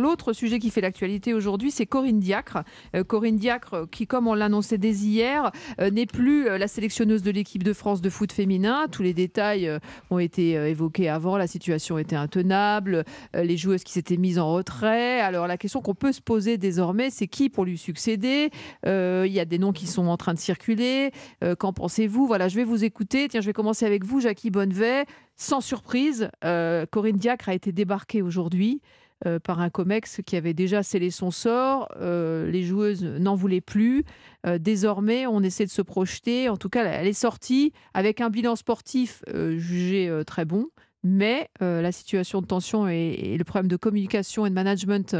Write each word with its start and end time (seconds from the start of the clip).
L'autre 0.00 0.32
sujet 0.32 0.58
qui 0.58 0.70
fait 0.70 0.80
l'actualité 0.80 1.34
aujourd'hui, 1.34 1.70
c'est 1.70 1.84
Corinne 1.84 2.20
Diacre. 2.20 2.64
Euh, 2.96 3.04
Corinne 3.04 3.36
Diacre, 3.36 3.86
qui, 3.90 4.06
comme 4.06 4.28
on 4.28 4.34
l'annonçait 4.34 4.78
dès 4.78 4.92
hier, 4.92 5.52
euh, 5.78 5.90
n'est 5.90 6.06
plus 6.06 6.48
euh, 6.48 6.56
la 6.56 6.68
sélectionneuse 6.68 7.22
de 7.22 7.30
l'équipe 7.30 7.62
de 7.62 7.74
France 7.74 8.00
de 8.00 8.08
foot 8.08 8.32
féminin. 8.32 8.86
Tous 8.90 9.02
les 9.02 9.12
détails 9.12 9.70
ont 10.08 10.18
été 10.18 10.52
évoqués 10.52 11.10
avant. 11.10 11.36
La 11.36 11.46
situation 11.46 11.98
était 11.98 12.16
intenable. 12.16 13.04
les 13.34 13.58
joueuses 13.58 13.84
qui 13.84 13.92
s'étaient 13.92 14.16
mises 14.16 14.38
en 14.38 14.50
retrait. 14.50 15.20
Alors 15.20 15.46
la 15.46 15.58
question 15.58 15.82
qu'on 15.82 15.94
peut 15.94 16.12
se 16.12 16.22
poser 16.22 16.56
désormais, 16.56 17.10
c'est 17.10 17.28
qui 17.28 17.50
pour 17.50 17.66
lui 17.66 17.76
succéder? 17.76 18.50
Il 18.86 19.32
y 19.32 19.40
a 19.40 19.44
des 19.44 19.58
noms 19.58 19.72
qui 19.72 19.86
sont 19.86 20.06
en 20.06 20.16
train 20.16 20.32
de 20.32 20.38
circuler. 20.38 21.10
Qu'en 21.58 21.72
pensez-vous? 21.72 22.26
Voilà, 22.26 22.48
je 22.48 22.56
vais 22.56 22.64
vous 22.64 22.84
écouter. 22.84 23.28
Tiens, 23.28 23.40
je 23.40 23.46
vais 23.46 23.52
commencer 23.52 23.84
avec 23.84 24.04
vous, 24.04 24.20
Jackie 24.20 24.50
Bonnevet. 24.50 25.04
Sans 25.36 25.60
surprise, 25.60 26.30
Corinne 26.42 27.16
Diacre 27.16 27.50
a 27.50 27.54
été 27.54 27.72
débarquée 27.72 28.22
aujourd'hui. 28.22 28.80
Euh, 29.26 29.38
par 29.38 29.60
un 29.60 29.68
COMEX 29.68 30.22
qui 30.24 30.34
avait 30.34 30.54
déjà 30.54 30.82
scellé 30.82 31.10
son 31.10 31.30
sort. 31.30 31.88
Euh, 32.00 32.50
les 32.50 32.62
joueuses 32.62 33.04
n'en 33.04 33.34
voulaient 33.34 33.60
plus. 33.60 34.02
Euh, 34.46 34.56
désormais, 34.56 35.26
on 35.26 35.42
essaie 35.42 35.66
de 35.66 35.70
se 35.70 35.82
projeter. 35.82 36.48
En 36.48 36.56
tout 36.56 36.70
cas, 36.70 36.86
elle 36.86 37.06
est 37.06 37.12
sortie 37.12 37.74
avec 37.92 38.22
un 38.22 38.30
bilan 38.30 38.56
sportif 38.56 39.22
jugé 39.28 40.10
très 40.26 40.46
bon. 40.46 40.68
Mais 41.02 41.50
la 41.60 41.92
situation 41.92 42.40
de 42.40 42.46
tension 42.46 42.88
et, 42.88 43.36
le 43.36 43.44
problème 43.44 43.68
de 43.68 43.76
communication 43.76 44.46
et 44.46 44.50
de 44.50 44.54
management 44.54 45.16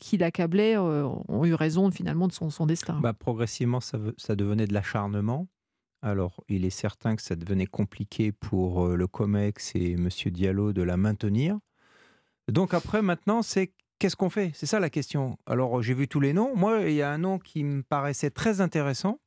qui 0.00 0.16
l'accablait 0.16 0.76
ont 0.76 1.44
eu 1.44 1.54
raison 1.54 1.90
finalement 1.90 2.28
de 2.28 2.32
son, 2.32 2.66
destin. 2.66 2.98
Bah, 3.00 3.12
progressivement, 3.12 3.80
ça, 3.80 3.98
ça 4.16 4.34
devenait 4.36 4.66
de 4.66 4.74
l'acharnement. 4.74 5.48
Alors, 6.02 6.44
il 6.48 6.64
est 6.64 6.70
certain 6.70 7.16
que 7.16 7.22
ça 7.22 7.36
devenait 7.36 7.66
compliqué 7.66 8.32
pour 8.32 8.88
le 8.88 9.06
COMEX 9.06 9.72
et 9.74 9.92
M. 9.92 10.08
Diallo 10.26 10.72
de 10.72 10.82
la 10.82 10.96
maintenir. 10.96 11.58
Donc 12.48 12.74
après, 12.74 13.02
maintenant, 13.02 13.42
c'est 13.42 13.72
qu'est-ce 13.98 14.16
qu'on 14.16 14.30
fait? 14.30 14.50
C'est 14.54 14.66
ça 14.66 14.80
la 14.80 14.90
question. 14.90 15.38
Alors, 15.46 15.82
j'ai 15.82 15.94
vu 15.94 16.08
tous 16.08 16.20
les 16.20 16.32
noms. 16.32 16.54
Moi, 16.54 16.82
il 16.82 16.94
y 16.94 17.02
a 17.02 17.10
un 17.10 17.18
nom 17.18 17.38
qui 17.38 17.64
me 17.64 17.82
paraissait 17.82 18.30
très 18.30 18.60
intéressant. 18.60 19.18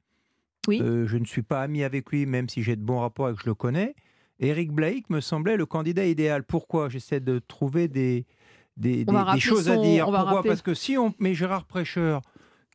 Oui. 0.68 0.82
Euh, 0.82 1.08
je 1.08 1.18
ne 1.18 1.26
suis 1.26 1.42
pas 1.42 1.62
ami 1.62 1.84
avec 1.84 2.10
lui, 2.12 2.26
même 2.26 2.50
si 2.50 2.64
j'ai 2.64 2.76
de 2.76 2.82
bons 2.82 3.00
rapports 3.00 3.30
et 3.30 3.34
que 3.34 3.42
je 3.42 3.48
le 3.48 3.56
connais. 3.56 3.96
Eric 4.40 4.72
Blake 4.72 5.10
me 5.10 5.20
semblait 5.20 5.58
le 5.58 5.66
candidat 5.66 6.06
idéal. 6.06 6.44
Pourquoi? 6.44 6.90
J'essaie 6.90 7.20
de 7.20 7.40
trouver 7.40 7.88
des, 7.88 8.26
des, 8.78 9.06
choses 9.40 9.70
à 9.70 9.78
dire. 9.78 10.06
Pourquoi? 10.06 10.44
Parce 10.44 10.62
que 10.62 10.74
si 10.74 10.98
on 10.98 11.14
met 11.20 11.34
Gérard 11.34 11.66
Prêcheur, 11.66 12.22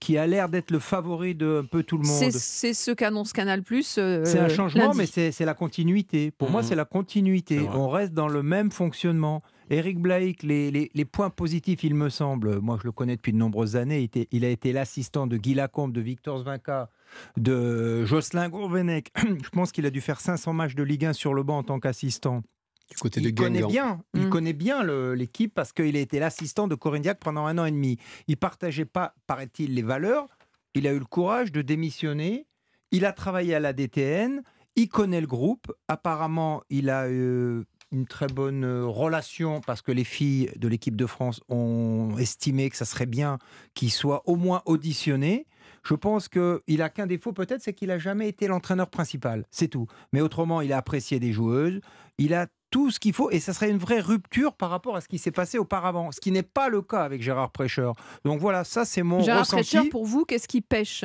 qui 0.00 0.18
a 0.18 0.26
l'air 0.26 0.50
d'être 0.50 0.70
le 0.70 0.80
favori 0.80 1.34
de 1.34 1.60
un 1.62 1.64
peu 1.64 1.82
tout 1.82 1.96
le 1.96 2.06
monde. 2.06 2.30
C'est 2.32 2.74
ce 2.74 2.90
qu'annonce 2.90 3.32
Canal 3.32 3.62
Plus. 3.62 3.96
Euh, 3.96 4.22
c'est 4.24 4.38
un 4.38 4.48
changement, 4.48 4.92
mais 4.94 5.06
c'est 5.06 5.44
la 5.44 5.54
continuité. 5.54 6.30
Pour 6.30 6.50
moi, 6.50 6.60
mmh. 6.60 6.64
c'est 6.64 6.74
la 6.74 6.84
continuité. 6.84 7.60
On 7.72 7.88
reste 7.88 8.12
dans 8.12 8.28
le 8.28 8.42
même 8.42 8.70
fonctionnement. 8.70 9.42
Eric 9.70 9.98
Blake, 9.98 10.42
les, 10.42 11.04
points 11.04 11.30
positifs, 11.30 11.84
il 11.84 11.94
me 11.94 12.08
semble, 12.08 12.60
moi 12.60 12.78
je 12.80 12.86
le 12.86 12.92
connais 12.92 13.16
depuis 13.16 13.32
de 13.32 13.38
nombreuses 13.38 13.76
années, 13.76 14.10
il, 14.30 14.44
a 14.44 14.48
été 14.48 14.72
l'assistant 14.72 15.26
de 15.26 15.36
Guy 15.36 15.54
Lacombe, 15.54 15.92
de 15.92 16.00
Victor 16.00 16.40
Zvinka, 16.40 16.90
de 17.36 18.04
Jocelyn 18.04 18.48
Gourvenec. 18.48 19.10
je 19.16 19.48
pense 19.50 19.72
qu'il 19.72 19.86
a 19.86 19.90
dû 19.90 20.00
faire 20.00 20.20
500 20.20 20.52
matchs 20.52 20.74
de 20.74 20.82
Ligue 20.82 21.06
1 21.06 21.12
sur 21.12 21.34
le 21.34 21.42
banc 21.42 21.58
en 21.58 21.62
tant 21.62 21.80
qu'assistant. 21.80 22.42
Du 22.90 22.96
côté 22.98 23.20
il 23.22 23.34
connaît 23.34 23.64
bien, 23.64 24.02
il 24.12 24.26
mm. 24.26 24.30
connaît 24.30 24.52
bien 24.52 24.84
l'équipe 25.14 25.54
parce 25.54 25.72
qu'il 25.72 25.96
a 25.96 26.00
été 26.00 26.18
l'assistant 26.18 26.68
de 26.68 26.74
Corinne 26.74 27.02
Diac 27.02 27.18
pendant 27.18 27.46
un 27.46 27.56
an 27.56 27.64
et 27.64 27.70
demi. 27.70 27.98
Il 28.28 28.36
partageait 28.36 28.84
pas, 28.84 29.14
paraît-il, 29.26 29.74
les 29.74 29.82
valeurs. 29.82 30.28
Il 30.74 30.86
a 30.86 30.92
eu 30.92 30.98
le 30.98 31.04
courage 31.04 31.50
de 31.50 31.62
démissionner. 31.62 32.46
Il 32.90 33.06
a 33.06 33.12
travaillé 33.12 33.54
à 33.54 33.60
la 33.60 33.72
DTN. 33.72 34.42
Il 34.76 34.88
connaît 34.88 35.20
le 35.20 35.26
groupe. 35.26 35.72
Apparemment, 35.88 36.62
il 36.68 36.90
a 36.90 37.06
euh, 37.06 37.64
une 37.94 38.06
très 38.06 38.26
bonne 38.26 38.64
euh, 38.64 38.84
relation 38.84 39.60
parce 39.60 39.80
que 39.80 39.92
les 39.92 40.04
filles 40.04 40.50
de 40.56 40.68
l'équipe 40.68 40.96
de 40.96 41.06
France 41.06 41.40
ont 41.48 42.16
estimé 42.18 42.68
que 42.68 42.76
ça 42.76 42.84
serait 42.84 43.06
bien 43.06 43.38
qu'il 43.74 43.92
soit 43.92 44.22
au 44.26 44.36
moins 44.36 44.62
auditionné. 44.66 45.46
Je 45.84 45.94
pense 45.94 46.28
qu'il 46.28 46.82
a 46.82 46.88
qu'un 46.88 47.06
défaut 47.06 47.32
peut-être, 47.32 47.62
c'est 47.62 47.72
qu'il 47.72 47.88
n'a 47.88 47.98
jamais 47.98 48.28
été 48.28 48.46
l'entraîneur 48.46 48.88
principal. 48.90 49.44
C'est 49.50 49.68
tout. 49.68 49.86
Mais 50.12 50.20
autrement, 50.20 50.60
il 50.60 50.72
a 50.72 50.78
apprécié 50.78 51.20
des 51.20 51.32
joueuses. 51.32 51.80
Il 52.18 52.34
a 52.34 52.48
tout 52.70 52.90
ce 52.90 52.98
qu'il 52.98 53.12
faut 53.12 53.30
et 53.30 53.38
ça 53.38 53.52
serait 53.52 53.70
une 53.70 53.78
vraie 53.78 54.00
rupture 54.00 54.54
par 54.54 54.70
rapport 54.70 54.96
à 54.96 55.00
ce 55.00 55.06
qui 55.06 55.18
s'est 55.18 55.30
passé 55.30 55.58
auparavant, 55.58 56.10
ce 56.10 56.20
qui 56.20 56.32
n'est 56.32 56.42
pas 56.42 56.68
le 56.68 56.82
cas 56.82 57.02
avec 57.02 57.22
Gérard 57.22 57.52
Prêcheur. 57.52 57.94
Donc 58.24 58.40
voilà, 58.40 58.64
ça 58.64 58.84
c'est 58.84 59.04
mon 59.04 59.20
Gérard 59.20 59.40
ressenti. 59.40 59.76
Prêcheur, 59.76 59.90
pour 59.90 60.04
vous, 60.04 60.24
qu'est-ce 60.24 60.48
qui 60.48 60.60
pêche? 60.60 61.04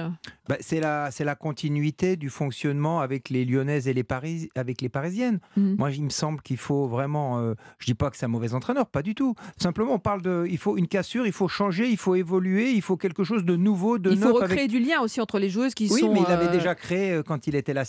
Bah, 0.49 0.57
c'est 0.61 0.79
la, 0.79 1.11
c'est 1.11 1.23
la 1.23 1.35
continuité 1.35 2.15
du 2.15 2.31
fonctionnement 2.31 3.01
avec 3.01 3.29
les 3.29 3.45
Lyonnaises 3.45 3.87
et 3.87 3.93
les, 3.93 4.03
Paris, 4.03 4.49
avec 4.55 4.81
les 4.81 4.89
Parisiennes. 4.89 5.39
Mmh. 5.55 5.75
Moi, 5.77 5.91
il 5.91 6.03
me 6.03 6.09
semble 6.09 6.41
qu'il 6.41 6.57
faut 6.57 6.87
vraiment. 6.87 7.39
Je 7.39 7.45
euh, 7.49 7.55
je 7.77 7.85
dis 7.85 7.93
pas 7.93 8.09
que 8.09 8.17
c'est 8.17 8.25
un 8.25 8.29
mauvais 8.29 8.55
entraîneur, 8.55 8.87
pas 8.87 9.03
du 9.03 9.13
tout. 9.13 9.35
Simplement, 9.57 9.93
on 9.93 9.99
parle 9.99 10.23
de. 10.23 10.47
Il 10.49 10.57
faut 10.57 10.75
une 10.75 10.87
cassure, 10.87 11.27
il 11.27 11.33
faut 11.33 11.47
changer, 11.47 11.87
il 11.87 11.97
faut 11.97 12.15
évoluer, 12.15 12.71
il 12.71 12.81
faut 12.81 12.97
quelque 12.97 13.23
chose 13.23 13.45
de 13.45 13.55
nouveau, 13.55 13.99
de 13.99 14.09
Il 14.09 14.17
faut 14.17 14.33
recréer 14.33 14.67
du 14.67 14.79
lien 14.79 15.01
aussi 15.01 15.21
entre 15.21 15.37
les 15.37 15.51
joueuses 15.51 15.75
qui 15.75 15.87
sont. 15.87 15.93
Oui, 15.93 16.09
mais 16.11 16.21
il 16.21 16.31
avait 16.31 16.47
euh, 16.47 16.51
déjà 16.51 16.73
créé 16.73 17.11
euh, 17.11 17.21
quand 17.21 17.45
il 17.45 17.53
était 17.55 17.75
là. 17.75 17.83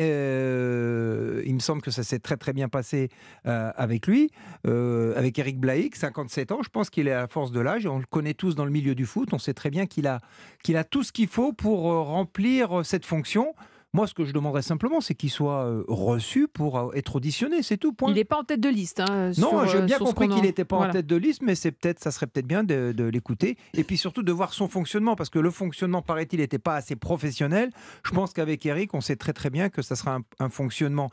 Euh, 0.00 1.42
il 1.46 1.54
me 1.54 1.60
semble 1.60 1.82
que 1.82 1.92
ça 1.92 2.02
s'est 2.02 2.18
très 2.18 2.36
très 2.36 2.52
bien 2.52 2.68
passé 2.68 3.08
avec 3.44 4.08
lui, 4.08 4.30
avec 4.64 5.38
Eric 5.38 5.60
Blaïk, 5.60 5.94
57 5.94 6.50
ans. 6.50 6.62
Je 6.62 6.70
pense 6.70 6.90
qu'il 6.90 7.06
est 7.06 7.12
à 7.12 7.20
la 7.22 7.28
force 7.28 7.52
de 7.52 7.60
l'âge. 7.60 7.86
On 7.86 7.98
le 7.98 8.06
connaît 8.06 8.34
tous 8.34 8.56
dans 8.56 8.64
le 8.64 8.72
milieu 8.72 8.96
du 8.96 9.06
foot. 9.06 9.28
On 9.32 9.38
sait 9.38 9.54
très 9.54 9.70
bien 9.70 9.86
qu'il 9.86 10.08
a, 10.08 10.20
qu'il 10.64 10.76
a 10.76 10.82
tout 10.82 11.04
ce 11.04 11.12
qu'il 11.12 11.28
faut 11.28 11.52
pour 11.52 11.99
remplir 12.06 12.84
cette 12.84 13.06
fonction. 13.06 13.54
Moi, 13.92 14.06
ce 14.06 14.14
que 14.14 14.24
je 14.24 14.32
demanderais 14.32 14.62
simplement, 14.62 15.00
c'est 15.00 15.14
qu'il 15.14 15.30
soit 15.30 15.64
euh, 15.64 15.84
reçu 15.88 16.46
pour 16.46 16.78
euh, 16.78 16.92
être 16.94 17.16
auditionné, 17.16 17.62
c'est 17.62 17.76
tout. 17.76 17.92
Point. 17.92 18.10
Il 18.10 18.14
n'est 18.14 18.24
pas 18.24 18.38
en 18.38 18.44
tête 18.44 18.60
de 18.60 18.68
liste. 18.68 19.00
Hein, 19.00 19.32
non, 19.36 19.66
j'ai 19.66 19.78
euh, 19.78 19.82
bien 19.82 19.98
compris 19.98 20.28
qu'il 20.28 20.42
n'était 20.42 20.64
pas 20.64 20.76
en 20.76 20.90
tête 20.90 21.06
de 21.06 21.16
liste, 21.16 21.42
mais 21.42 21.56
c'est 21.56 21.72
peut-être, 21.72 21.98
ça 21.98 22.12
serait 22.12 22.28
peut-être 22.28 22.46
bien 22.46 22.62
de, 22.62 23.10
l'écouter 23.10 23.56
et 23.74 23.82
puis 23.82 23.96
surtout 23.96 24.22
de 24.22 24.30
voir 24.30 24.52
son 24.52 24.68
fonctionnement, 24.68 25.16
parce 25.16 25.30
que 25.30 25.40
le 25.40 25.50
fonctionnement, 25.50 26.02
paraît-il, 26.02 26.38
n'était 26.38 26.60
pas 26.60 26.76
assez 26.76 26.94
professionnel. 26.94 27.70
Je 28.04 28.12
pense 28.12 28.32
qu'avec 28.32 28.64
Eric, 28.64 28.94
on 28.94 29.00
sait 29.00 29.16
très 29.16 29.32
très 29.32 29.50
bien 29.50 29.70
que 29.70 29.82
ça 29.82 29.96
sera 29.96 30.20
un 30.38 30.48
fonctionnement 30.48 31.10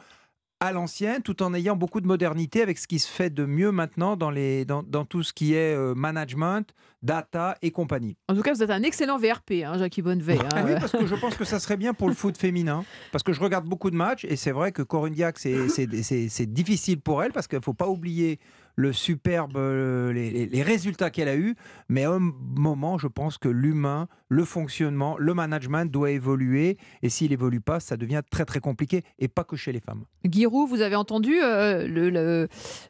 à 0.59 0.71
l'ancienne, 0.71 1.21
tout 1.21 1.43
en 1.43 1.53
ayant 1.53 1.75
beaucoup 1.75 2.01
de 2.01 2.07
modernité 2.07 2.61
avec 2.61 2.77
ce 2.77 2.87
qui 2.87 2.99
se 2.99 3.07
fait 3.07 3.29
de 3.29 3.45
mieux 3.45 3.71
maintenant 3.71 4.15
dans, 4.15 4.31
les, 4.31 4.65
dans, 4.65 4.81
dans 4.81 5.05
tout 5.05 5.21
ce 5.21 5.31
qui 5.31 5.53
est 5.53 5.75
euh, 5.75 5.93
management, 5.93 6.73
data 7.03 7.57
et 7.61 7.71
compagnie. 7.71 8.17
En 8.27 8.35
tout 8.35 8.41
cas, 8.41 8.53
vous 8.53 8.63
êtes 8.63 8.71
un 8.71 8.81
excellent 8.81 9.19
VRP, 9.19 9.63
hein, 9.63 9.77
Jackie 9.77 10.01
Bonnevet. 10.01 10.39
Hein. 10.39 10.63
oui, 10.65 10.73
parce 10.79 10.91
que 10.91 11.05
je 11.05 11.15
pense 11.15 11.35
que 11.35 11.45
ça 11.45 11.59
serait 11.59 11.77
bien 11.77 11.93
pour 11.93 12.09
le 12.09 12.15
foot 12.15 12.37
féminin. 12.37 12.83
Parce 13.11 13.23
que 13.23 13.33
je 13.33 13.39
regarde 13.39 13.65
beaucoup 13.65 13.91
de 13.91 13.95
matchs 13.95 14.25
et 14.25 14.35
c'est 14.35 14.51
vrai 14.51 14.71
que 14.71 14.81
Corinne 14.81 15.13
Diac, 15.13 15.37
c'est 15.37 16.53
difficile 16.53 17.01
pour 17.01 17.23
elle 17.23 17.31
parce 17.31 17.47
qu'il 17.47 17.59
ne 17.59 17.63
faut 17.63 17.73
pas 17.73 17.87
oublier 17.87 18.39
le 18.77 18.93
superbe, 18.93 19.57
euh, 19.57 20.13
les, 20.13 20.61
résultats 20.61 21.09
qu'elle 21.09 21.27
a 21.27 21.35
eus. 21.35 21.55
Mais 21.89 22.05
à 22.05 22.11
un 22.11 22.19
moment, 22.19 22.97
je 22.97 23.07
pense 23.07 23.37
que 23.37 23.49
l'humain, 23.49 24.07
le 24.29 24.45
fonctionnement, 24.45 25.17
le 25.17 25.33
management 25.33 25.91
doit 25.91 26.11
évoluer. 26.11 26.77
Et 27.01 27.09
s'il 27.09 27.33
évolue 27.33 27.59
pas, 27.59 27.79
ça 27.79 27.97
devient 27.97 28.21
très 28.29 28.45
très 28.45 28.59
compliqué. 28.59 29.03
Et 29.19 29.27
pas 29.27 29.43
que 29.43 29.55
chez 29.55 29.71
les 29.71 29.79
femmes. 29.79 30.05
Giroud, 30.23 30.69
vous 30.69 30.81
avez 30.81 30.95
entendu 30.95 31.39
euh, 31.43 32.47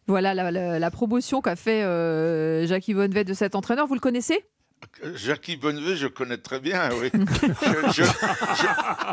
voilà 0.08 0.34
la, 0.34 0.92
promotion 0.92 1.42
qu'a 1.42 1.56
fait 1.56 1.84
euh, 1.84 2.68
Jackie 2.68 2.94
Bonnevet 2.94 3.24
de 3.24 3.34
cet 3.34 3.56
entraîneur. 3.56 3.88
Vous 3.88 3.96
le 3.96 4.02
connaissez? 4.02 4.44
Jackie 5.16 5.58
Bonnevet, 5.58 5.96
je 5.96 6.08
connais 6.08 6.38
très 6.38 6.60
bien, 6.60 6.90
oui. 6.94 7.10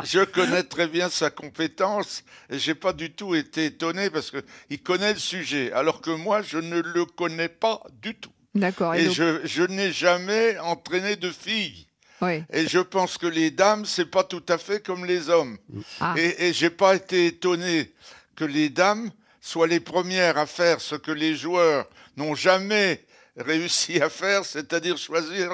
je, 0.03 0.23
connais 0.23 0.63
très 0.63 0.87
bien 0.87 1.09
sa 1.09 1.29
compétence 1.29 2.23
et 2.49 2.57
j'ai 2.57 2.75
pas 2.75 2.93
du 2.93 3.11
tout 3.11 3.35
été 3.35 3.65
étonné 3.65 4.09
parce 4.09 4.31
qu'il 4.31 4.81
connaît 4.81 5.13
le 5.13 5.19
sujet, 5.19 5.71
alors 5.73 6.01
que 6.01 6.09
moi, 6.09 6.41
je 6.41 6.57
ne 6.57 6.81
le 6.81 7.05
connais 7.05 7.49
pas 7.49 7.81
du 8.01 8.15
tout. 8.15 8.31
D'accord. 8.55 8.95
Et, 8.95 9.11
je, 9.11 9.65
n'ai 9.67 9.91
jamais 9.91 10.57
entraîné 10.59 11.17
de 11.17 11.29
filles. 11.29 11.87
Oui. 12.21 12.43
Et 12.51 12.67
je 12.67 12.79
pense 12.79 13.17
que 13.17 13.27
les 13.27 13.51
dames, 13.51 13.85
c'est 13.85 14.09
pas 14.09 14.23
tout 14.23 14.45
à 14.47 14.57
fait 14.57 14.83
comme 14.83 15.05
les 15.05 15.29
hommes. 15.29 15.57
Ah. 15.99 16.15
Et, 16.17 16.47
et 16.47 16.53
j'ai 16.53 16.69
pas 16.69 16.95
été 16.95 17.27
étonné 17.27 17.93
que 18.35 18.45
les 18.45 18.69
dames 18.69 19.11
soient 19.41 19.67
les 19.67 19.81
premières 19.81 20.37
à 20.37 20.45
faire 20.45 20.81
ce 20.81 20.95
que 20.95 21.11
les 21.11 21.35
joueurs 21.35 21.87
n'ont 22.17 22.33
jamais 22.33 23.05
réussi 23.37 24.01
à 24.01 24.09
faire, 24.09 24.45
c'est-à-dire 24.45 24.97
choisir, 24.97 25.51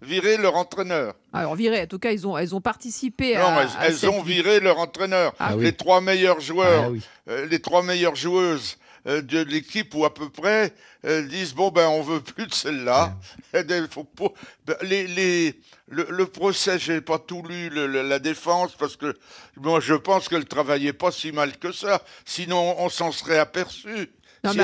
virer 0.00 0.36
leur 0.36 0.56
entraîneur. 0.56 1.14
Alors 1.32 1.54
virer, 1.56 1.82
en 1.82 1.86
tout 1.86 1.98
cas, 1.98 2.12
ils 2.12 2.26
ont, 2.26 2.38
elles 2.38 2.54
ont 2.54 2.60
participé 2.60 3.34
non, 3.34 3.46
à. 3.46 3.66
elles, 3.82 4.08
ont 4.08 4.22
viré 4.22 4.60
leur 4.60 4.78
entraîneur. 4.78 5.34
Ah 5.38 5.54
les 5.56 5.72
trois 5.72 6.00
meilleurs 6.00 6.40
joueurs, 6.40 6.92
ah 6.92 7.30
euh, 7.30 7.46
les 7.46 7.60
trois 7.60 7.82
meilleures 7.82 8.14
joueuses 8.14 8.78
euh, 9.06 9.20
de 9.20 9.40
l'équipe 9.40 9.94
ou 9.94 10.04
à 10.04 10.14
peu 10.14 10.30
près 10.30 10.72
euh, 11.04 11.22
disent 11.22 11.54
bon 11.54 11.70
ben 11.70 11.88
on 11.88 12.02
veut 12.02 12.20
plus 12.20 12.46
de 12.46 12.54
celle-là. 12.54 13.14
Ben, 13.52 14.76
les, 14.82 15.06
les, 15.06 15.60
le, 15.88 16.06
le, 16.08 16.26
procès, 16.26 16.78
j'ai 16.78 17.00
pas 17.00 17.18
tout 17.18 17.42
lu 17.42 17.68
la 17.70 18.18
défense 18.18 18.72
parce 18.76 18.96
que 18.96 19.14
moi 19.56 19.78
je 19.80 19.94
pense 19.94 20.28
qu'elle 20.28 20.46
travaillait 20.46 20.92
pas 20.92 21.12
si 21.12 21.32
mal 21.32 21.56
que 21.58 21.70
ça. 21.70 22.02
Sinon 22.24 22.76
on 22.78 22.88
s'en 22.88 23.12
serait 23.12 23.38
aperçu 23.38 24.10
si 24.50 24.56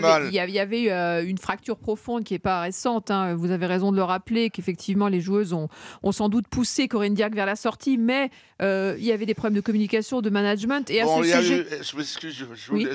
mal. 0.00 0.28
Il 0.32 0.52
y 0.52 0.58
avait, 0.58 0.90
euh, 0.90 1.24
une 1.24 1.38
fracture 1.38 1.78
profonde 1.78 2.24
qui 2.24 2.34
n'est 2.34 2.38
pas 2.38 2.60
récente. 2.60 3.10
Hein. 3.10 3.34
Vous 3.34 3.50
avez 3.50 3.66
raison 3.66 3.92
de 3.92 3.96
le 3.96 4.02
rappeler, 4.02 4.50
qu'effectivement, 4.50 5.08
les 5.08 5.20
joueuses 5.20 5.52
ont, 5.52 5.68
ont, 6.02 6.12
sans 6.12 6.28
doute 6.28 6.48
poussé 6.48 6.88
Corinne 6.88 7.14
Diac 7.14 7.34
vers 7.34 7.46
la 7.46 7.56
sortie, 7.56 7.98
mais 7.98 8.30
euh, 8.62 8.94
il 8.98 9.04
y 9.04 9.12
avait 9.12 9.26
des 9.26 9.34
problèmes 9.34 9.56
de 9.56 9.60
communication, 9.60 10.20
de 10.20 10.30
management. 10.30 10.90
Et 10.90 11.00
à 11.00 11.06
ce 11.06 11.22
sujet... 11.22 11.66
je 11.82 11.96
m'excuse, 11.96 12.44
je, 12.54 12.70
voulais 12.70 12.90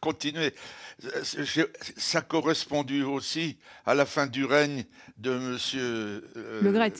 continuer. 0.00 0.54
Ça 1.96 2.18
a 2.18 2.22
correspondu 2.22 3.02
aussi 3.02 3.58
à 3.86 3.94
la 3.94 4.06
fin 4.06 4.26
du 4.26 4.44
règne 4.44 4.84
de 5.18 5.32
M. 5.32 5.58
Euh, 5.74 6.60
le 6.62 6.72
Gret. 6.72 6.92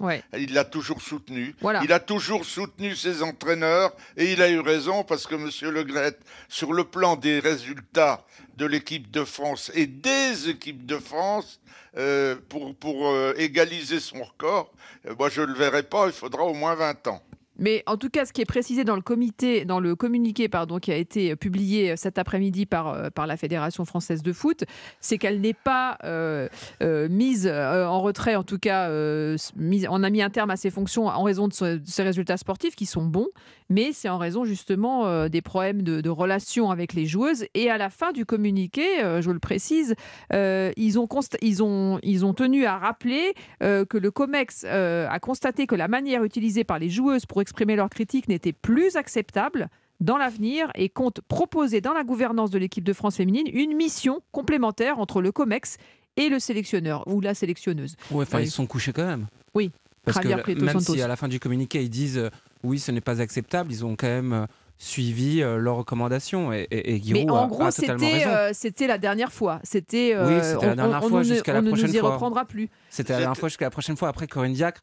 Le 0.00 0.38
Il 0.38 0.54
l'a 0.54 0.64
toujours 0.64 1.00
soutenu. 1.00 1.54
Il 1.82 1.92
a 1.92 2.00
toujours 2.00 2.44
soutenu 2.44 2.94
ses 2.94 3.22
entraîneurs 3.22 3.92
et 4.16 4.32
il 4.32 4.42
a 4.42 4.50
eu 4.50 4.60
raison 4.60 5.04
parce 5.04 5.26
que 5.26 5.34
M. 5.34 5.50
Le 5.72 5.84
Gret, 5.84 6.16
sur 6.48 6.72
le 6.72 6.84
plan 6.84 6.97
des 7.20 7.38
résultats 7.38 8.24
de 8.56 8.66
l'équipe 8.66 9.10
de 9.10 9.24
France 9.24 9.70
et 9.74 9.86
des 9.86 10.48
équipes 10.48 10.84
de 10.84 10.98
France, 10.98 11.60
euh, 11.96 12.36
pour, 12.48 13.08
euh, 13.08 13.34
égaliser 13.36 14.00
son 14.00 14.22
record, 14.22 14.72
moi 15.18 15.28
je 15.28 15.40
ne 15.40 15.46
le 15.46 15.54
verrai 15.54 15.82
pas, 15.82 16.06
il 16.06 16.12
faudra 16.12 16.42
au 16.44 16.54
moins 16.54 16.74
20 16.74 17.06
ans. 17.06 17.22
Mais 17.58 17.82
en 17.86 17.96
tout 17.96 18.08
cas, 18.08 18.24
ce 18.24 18.32
qui 18.32 18.40
est 18.40 18.46
précisé 18.46 18.84
dans 18.84 18.94
le, 18.94 19.02
communiqué 19.02 20.48
qui 20.80 20.92
a 20.92 20.96
été 20.96 21.36
publié 21.36 21.96
cet 21.96 22.18
après-midi 22.18 22.66
par, 22.66 22.88
euh, 22.88 23.10
par 23.10 23.26
la 23.26 23.36
Fédération 23.36 23.84
française 23.84 24.22
de 24.22 24.32
foot, 24.32 24.64
c'est 25.00 25.18
qu'elle 25.18 25.40
n'est 25.40 25.54
pas 25.54 25.98
euh, 26.04 26.48
euh, 26.82 27.08
mise 27.08 27.48
en 27.48 28.00
retrait, 28.00 28.36
en 28.36 28.44
tout 28.44 28.58
cas, 28.58 28.88
on 28.90 30.02
a 30.02 30.10
mis 30.10 30.22
un 30.22 30.30
terme 30.30 30.50
à 30.50 30.56
ses 30.56 30.70
fonctions 30.70 31.06
en 31.06 31.22
raison 31.22 31.48
de, 31.48 31.52
ses 31.52 32.02
résultats 32.02 32.36
sportifs 32.36 32.76
qui 32.76 32.86
sont 32.86 33.04
bons, 33.04 33.28
mais 33.70 33.92
c'est 33.92 34.08
en 34.08 34.18
raison 34.18 34.44
justement 34.44 35.28
des 35.28 35.42
problèmes 35.42 35.82
de, 35.82 36.00
de 36.00 36.10
relations 36.10 36.70
avec 36.70 36.92
les 36.92 37.06
joueuses. 37.06 37.46
Et 37.54 37.70
à 37.70 37.78
la 37.78 37.90
fin 37.90 38.12
du 38.12 38.24
communiqué, 38.24 38.84
je 39.20 39.30
le 39.30 39.38
précise, 39.38 39.94
ils, 40.32 40.98
ont, 40.98 41.98
ils 42.02 42.24
ont 42.24 42.34
tenu 42.34 42.64
à 42.64 42.78
rappeler 42.78 43.34
que 43.60 43.98
le 43.98 44.10
COMEX 44.10 44.64
a 44.64 45.18
constaté 45.20 45.66
que 45.66 45.74
la 45.74 45.88
manière 45.88 46.24
utilisée 46.24 46.64
par 46.64 46.78
les 46.78 46.90
joueuses 46.90 47.26
pour 47.26 47.40
exprimer 47.48 47.76
leurs 47.76 47.88
critiques 47.88 48.28
n'était 48.28 48.52
plus 48.52 48.96
acceptable 48.96 49.68
dans 50.00 50.18
l'avenir 50.18 50.70
et 50.74 50.88
compte 50.88 51.20
proposer 51.28 51.80
dans 51.80 51.94
la 51.94 52.04
gouvernance 52.04 52.50
de 52.50 52.58
l'équipe 52.58 52.84
de 52.84 52.92
France 52.92 53.16
féminine 53.16 53.46
une 53.52 53.74
mission 53.74 54.20
complémentaire 54.32 54.98
entre 54.98 55.22
le 55.22 55.32
COMEX 55.32 55.76
et 56.16 56.28
le 56.28 56.38
sélectionneur 56.38 57.08
ou 57.08 57.20
la 57.20 57.34
sélectionneuse. 57.34 57.96
Oui, 58.10 58.22
enfin, 58.22 58.40
ils 58.40 58.50
sont 58.50 58.66
couchés 58.66 58.92
quand 58.92 59.06
même. 59.06 59.26
Oui. 59.54 59.72
Parce 60.04 60.18
que 60.18 60.64
même 60.64 60.80
si 60.80 61.00
à 61.02 61.08
la 61.08 61.16
fin 61.16 61.28
du 61.28 61.40
communiqué 61.40 61.82
ils 61.82 61.90
disent 61.90 62.18
euh, 62.18 62.30
oui, 62.62 62.78
ce 62.78 62.92
n'est 62.92 63.00
pas 63.00 63.20
acceptable, 63.20 63.72
ils 63.72 63.84
ont 63.84 63.96
quand 63.96 64.06
même 64.06 64.32
euh, 64.32 64.46
suivi 64.78 65.42
euh, 65.42 65.56
leurs 65.58 65.76
recommandations. 65.76 66.52
Et, 66.52 66.66
et, 66.70 67.02
Mais 67.10 67.28
en 67.30 67.46
gros, 67.46 67.70
c'était 67.70 68.86
la 68.86 68.98
dernière 68.98 69.32
fois. 69.32 69.60
C'était. 69.64 70.16
oui, 70.18 70.38
c'était 70.42 70.66
la 70.66 70.76
dernière 70.76 71.04
fois 71.04 71.22
jusqu'à 71.22 71.52
la 71.54 71.62
prochaine 71.62 71.76
fois. 71.76 71.84
On 71.84 71.86
ne 71.86 71.92
nous 71.92 71.96
y 71.96 72.00
reprendra 72.00 72.44
plus. 72.44 72.68
C'était 72.90 73.14
la 73.14 73.20
dernière 73.20 73.36
fois 73.36 73.48
jusqu'à 73.48 73.66
la 73.66 73.70
prochaine 73.70 73.96
fois. 73.96 74.08
Après 74.08 74.26
Corinne 74.26 74.52
Diacre, 74.52 74.82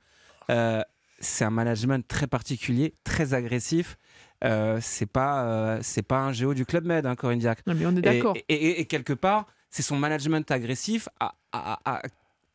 c'est 1.20 1.46
un 1.46 1.50
management 1.50 2.06
très 2.08 2.28
particulier, 2.28 2.94
très 3.04 3.34
agressif. 3.34 3.98
Euh, 4.44 4.80
c'est 4.82 5.06
pas 5.06 5.46
euh, 5.46 5.80
c'est 5.82 6.02
pas 6.02 6.20
un 6.20 6.34
géo 6.34 6.54
du 6.54 6.66
club 6.66 6.86
Med, 6.86 7.06
hein, 7.06 7.16
Corinne 7.16 7.40
Diac. 7.40 7.60
mais 7.66 7.86
on 7.86 7.96
est 7.96 8.02
d'accord. 8.02 8.36
Et, 8.50 8.86
quelque 8.86 9.14
part, 9.14 9.48
c'est 9.70 9.82
son 9.82 9.98
management 9.98 10.50
agressif 10.52 11.08
à, 11.20 11.36
à, 11.52 12.02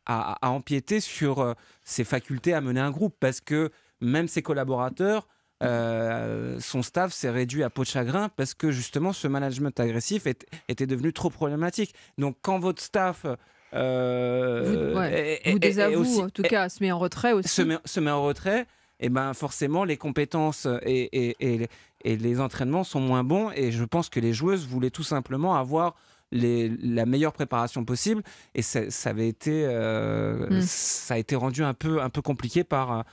à, 0.07 0.51
empiéter 0.51 1.01
sur 1.01 1.41
euh, 1.41 1.55
ses 1.85 2.05
facultés 2.05 2.53
à 2.53 2.61
mener 2.61 2.81
un 2.81 2.91
groupe, 2.91 3.17
parce 3.19 3.41
que 3.41 3.71
même 4.01 4.29
ses 4.29 4.43
collaborateurs, 4.43 5.27
son 5.63 6.83
staff 6.83 7.13
s'est 7.13 7.31
réduit 7.31 7.63
à 7.63 7.71
peau 7.71 7.83
de 7.83 7.87
chagrin 7.87 8.31
parce 8.31 8.55
que 8.55 8.71
justement 8.71 9.13
ce 9.13 9.29
management 9.29 9.79
agressif 9.79 10.27
était 10.69 10.87
devenu 10.87 11.13
trop 11.13 11.29
problématique. 11.29 11.95
Donc 12.17 12.39
quand 12.41 12.59
votre 12.59 12.83
staff 12.83 13.27
euh, 13.75 15.41
vous, 15.47 15.59
désavoue, 15.59 16.21
en 16.21 16.31
tout 16.31 16.43
cas, 16.43 16.69
se 16.69 16.83
met 16.83 16.93
en 16.93 16.99
retrait 16.99 17.33
aussi. 17.33 17.49
Se 17.49 17.63
met, 17.63 17.79
se 17.85 18.01
met 18.01 18.11
en 18.11 18.23
retrait, 18.23 18.67
et 18.99 19.09
ben 19.09 19.33
forcément, 19.35 19.85
les 19.85 19.97
compétences 19.97 20.67
et, 20.83 21.35
et, 21.41 21.69
et, 22.05 22.17
les 22.17 22.41
entraînements 22.41 22.85
sont 22.85 23.01
moins 23.01 23.25
bons. 23.25 23.51
Et 23.55 23.73
je 23.73 23.85
pense 23.85 24.09
que 24.09 24.21
les 24.21 24.33
joueuses 24.33 24.67
voulaient 24.67 24.91
tout 24.91 25.03
simplement 25.03 25.57
avoir 25.57 25.95
les, 26.33 26.69
la 26.83 27.07
meilleure 27.07 27.33
préparation 27.33 27.85
possible. 27.85 28.23
Et 28.55 28.63
ça, 28.63 28.81
avait 29.05 29.29
été, 29.29 29.65
euh, 29.67 30.49
hmm. 30.51 30.61
ça 30.63 31.15
a 31.15 31.19
été 31.19 31.37
rendu 31.37 31.63
un 31.63 31.75
peu, 31.75 32.03
un 32.03 32.11
peu 32.11 32.23
compliqué 32.23 32.65
par, 32.65 33.05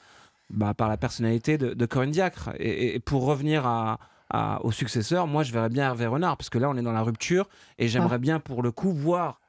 bah, 0.50 0.74
par 0.74 0.90
la 0.90 0.98
personnalité 0.98 1.58
de, 1.58 1.86
Corinne 1.86 2.12
Diacre. 2.12 2.52
Et, 2.60 3.00
pour 3.00 3.26
revenir 3.26 3.66
à, 3.66 4.00
au 4.64 4.72
successeur, 4.72 5.26
moi 5.28 5.44
je 5.44 5.54
verrais 5.54 5.70
bien 5.70 5.86
Hervé 5.86 6.06
Renard, 6.06 6.36
parce 6.36 6.50
que 6.50 6.58
là 6.58 6.70
on 6.70 6.76
est 6.76 6.82
dans 6.82 6.92
la 6.92 7.02
rupture, 7.02 7.48
et 7.78 7.88
j'aimerais 7.88 8.16
ah. 8.16 8.18
bien 8.18 8.40
pour 8.42 8.62
le 8.62 8.72
coup 8.72 8.92
voir 8.92 9.40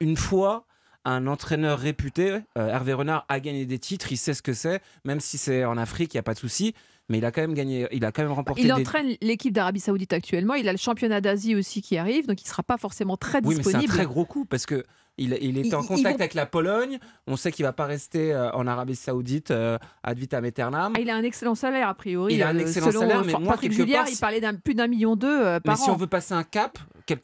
une 0.00 0.16
fois 0.16 0.66
un 1.04 1.26
entraîneur 1.26 1.78
réputé, 1.78 2.38
euh, 2.56 2.68
Hervé 2.68 2.94
Renard 2.94 3.26
a 3.28 3.40
gagné 3.40 3.66
des 3.66 3.78
titres, 3.78 4.10
il 4.10 4.16
sait 4.16 4.34
ce 4.34 4.42
que 4.42 4.54
c'est, 4.54 4.80
même 5.04 5.20
si 5.20 5.36
c'est 5.36 5.64
en 5.64 5.76
Afrique, 5.76 6.14
il 6.14 6.16
n'y 6.16 6.20
a 6.20 6.22
pas 6.22 6.34
de 6.34 6.38
souci. 6.38 6.74
Mais 7.10 7.18
il 7.18 7.24
a 7.26 7.32
quand 7.32 7.42
même 7.42 7.52
gagné, 7.52 7.86
il 7.92 8.02
a 8.06 8.12
quand 8.12 8.22
même 8.22 8.32
remporté. 8.32 8.62
Il 8.62 8.72
entraîne 8.72 9.14
l'équipe 9.20 9.52
d'Arabie 9.52 9.80
Saoudite 9.80 10.14
actuellement. 10.14 10.54
Il 10.54 10.66
a 10.70 10.72
le 10.72 10.78
championnat 10.78 11.20
d'Asie 11.20 11.54
aussi 11.54 11.82
qui 11.82 11.98
arrive, 11.98 12.26
donc 12.26 12.40
il 12.40 12.44
ne 12.44 12.48
sera 12.48 12.62
pas 12.62 12.78
forcément 12.78 13.18
très 13.18 13.42
disponible. 13.42 13.66
Oui, 13.66 13.74
mais 13.74 13.80
c'est 13.86 13.92
un 13.92 13.94
très 13.94 14.06
gros 14.06 14.24
coup 14.24 14.46
parce 14.46 14.64
que 14.64 14.84
il, 15.18 15.58
est 15.58 15.74
en 15.74 15.82
contact 15.82 16.20
avec 16.20 16.34
la 16.34 16.46
Pologne. 16.46 16.98
On 17.26 17.36
sait 17.36 17.52
qu'il 17.52 17.64
va 17.64 17.72
pas 17.72 17.86
rester 17.86 18.32
euh, 18.32 18.50
en 18.52 18.66
Arabie 18.66 18.96
Saoudite 18.96 19.50
euh, 19.50 19.78
ad 20.02 20.18
vitam 20.18 20.44
aeternam. 20.44 20.92
Ah, 20.96 21.00
il 21.00 21.10
a 21.10 21.16
un 21.16 21.22
excellent 21.22 21.54
salaire 21.54 21.88
a 21.88 21.94
priori. 21.94 22.34
Il 22.34 22.42
a 22.42 22.48
un 22.48 22.58
excellent 22.58 22.90
salaire, 22.90 23.24
mais 23.24 23.32
moi 23.32 23.52
Patrick 23.52 23.72
Julliard, 23.72 24.08
il 24.08 24.18
parlait 24.18 24.40
d'un 24.40 24.54
plus 24.54 24.74
d'un 24.74 24.86
million 24.86 25.16
d'eux 25.16 25.60
par 25.60 25.76
mais 25.76 25.80
an. 25.80 25.84
si 25.84 25.90
on 25.90 25.96
veut 25.96 26.06
passer 26.06 26.34
un 26.34 26.44
cap, 26.44 26.78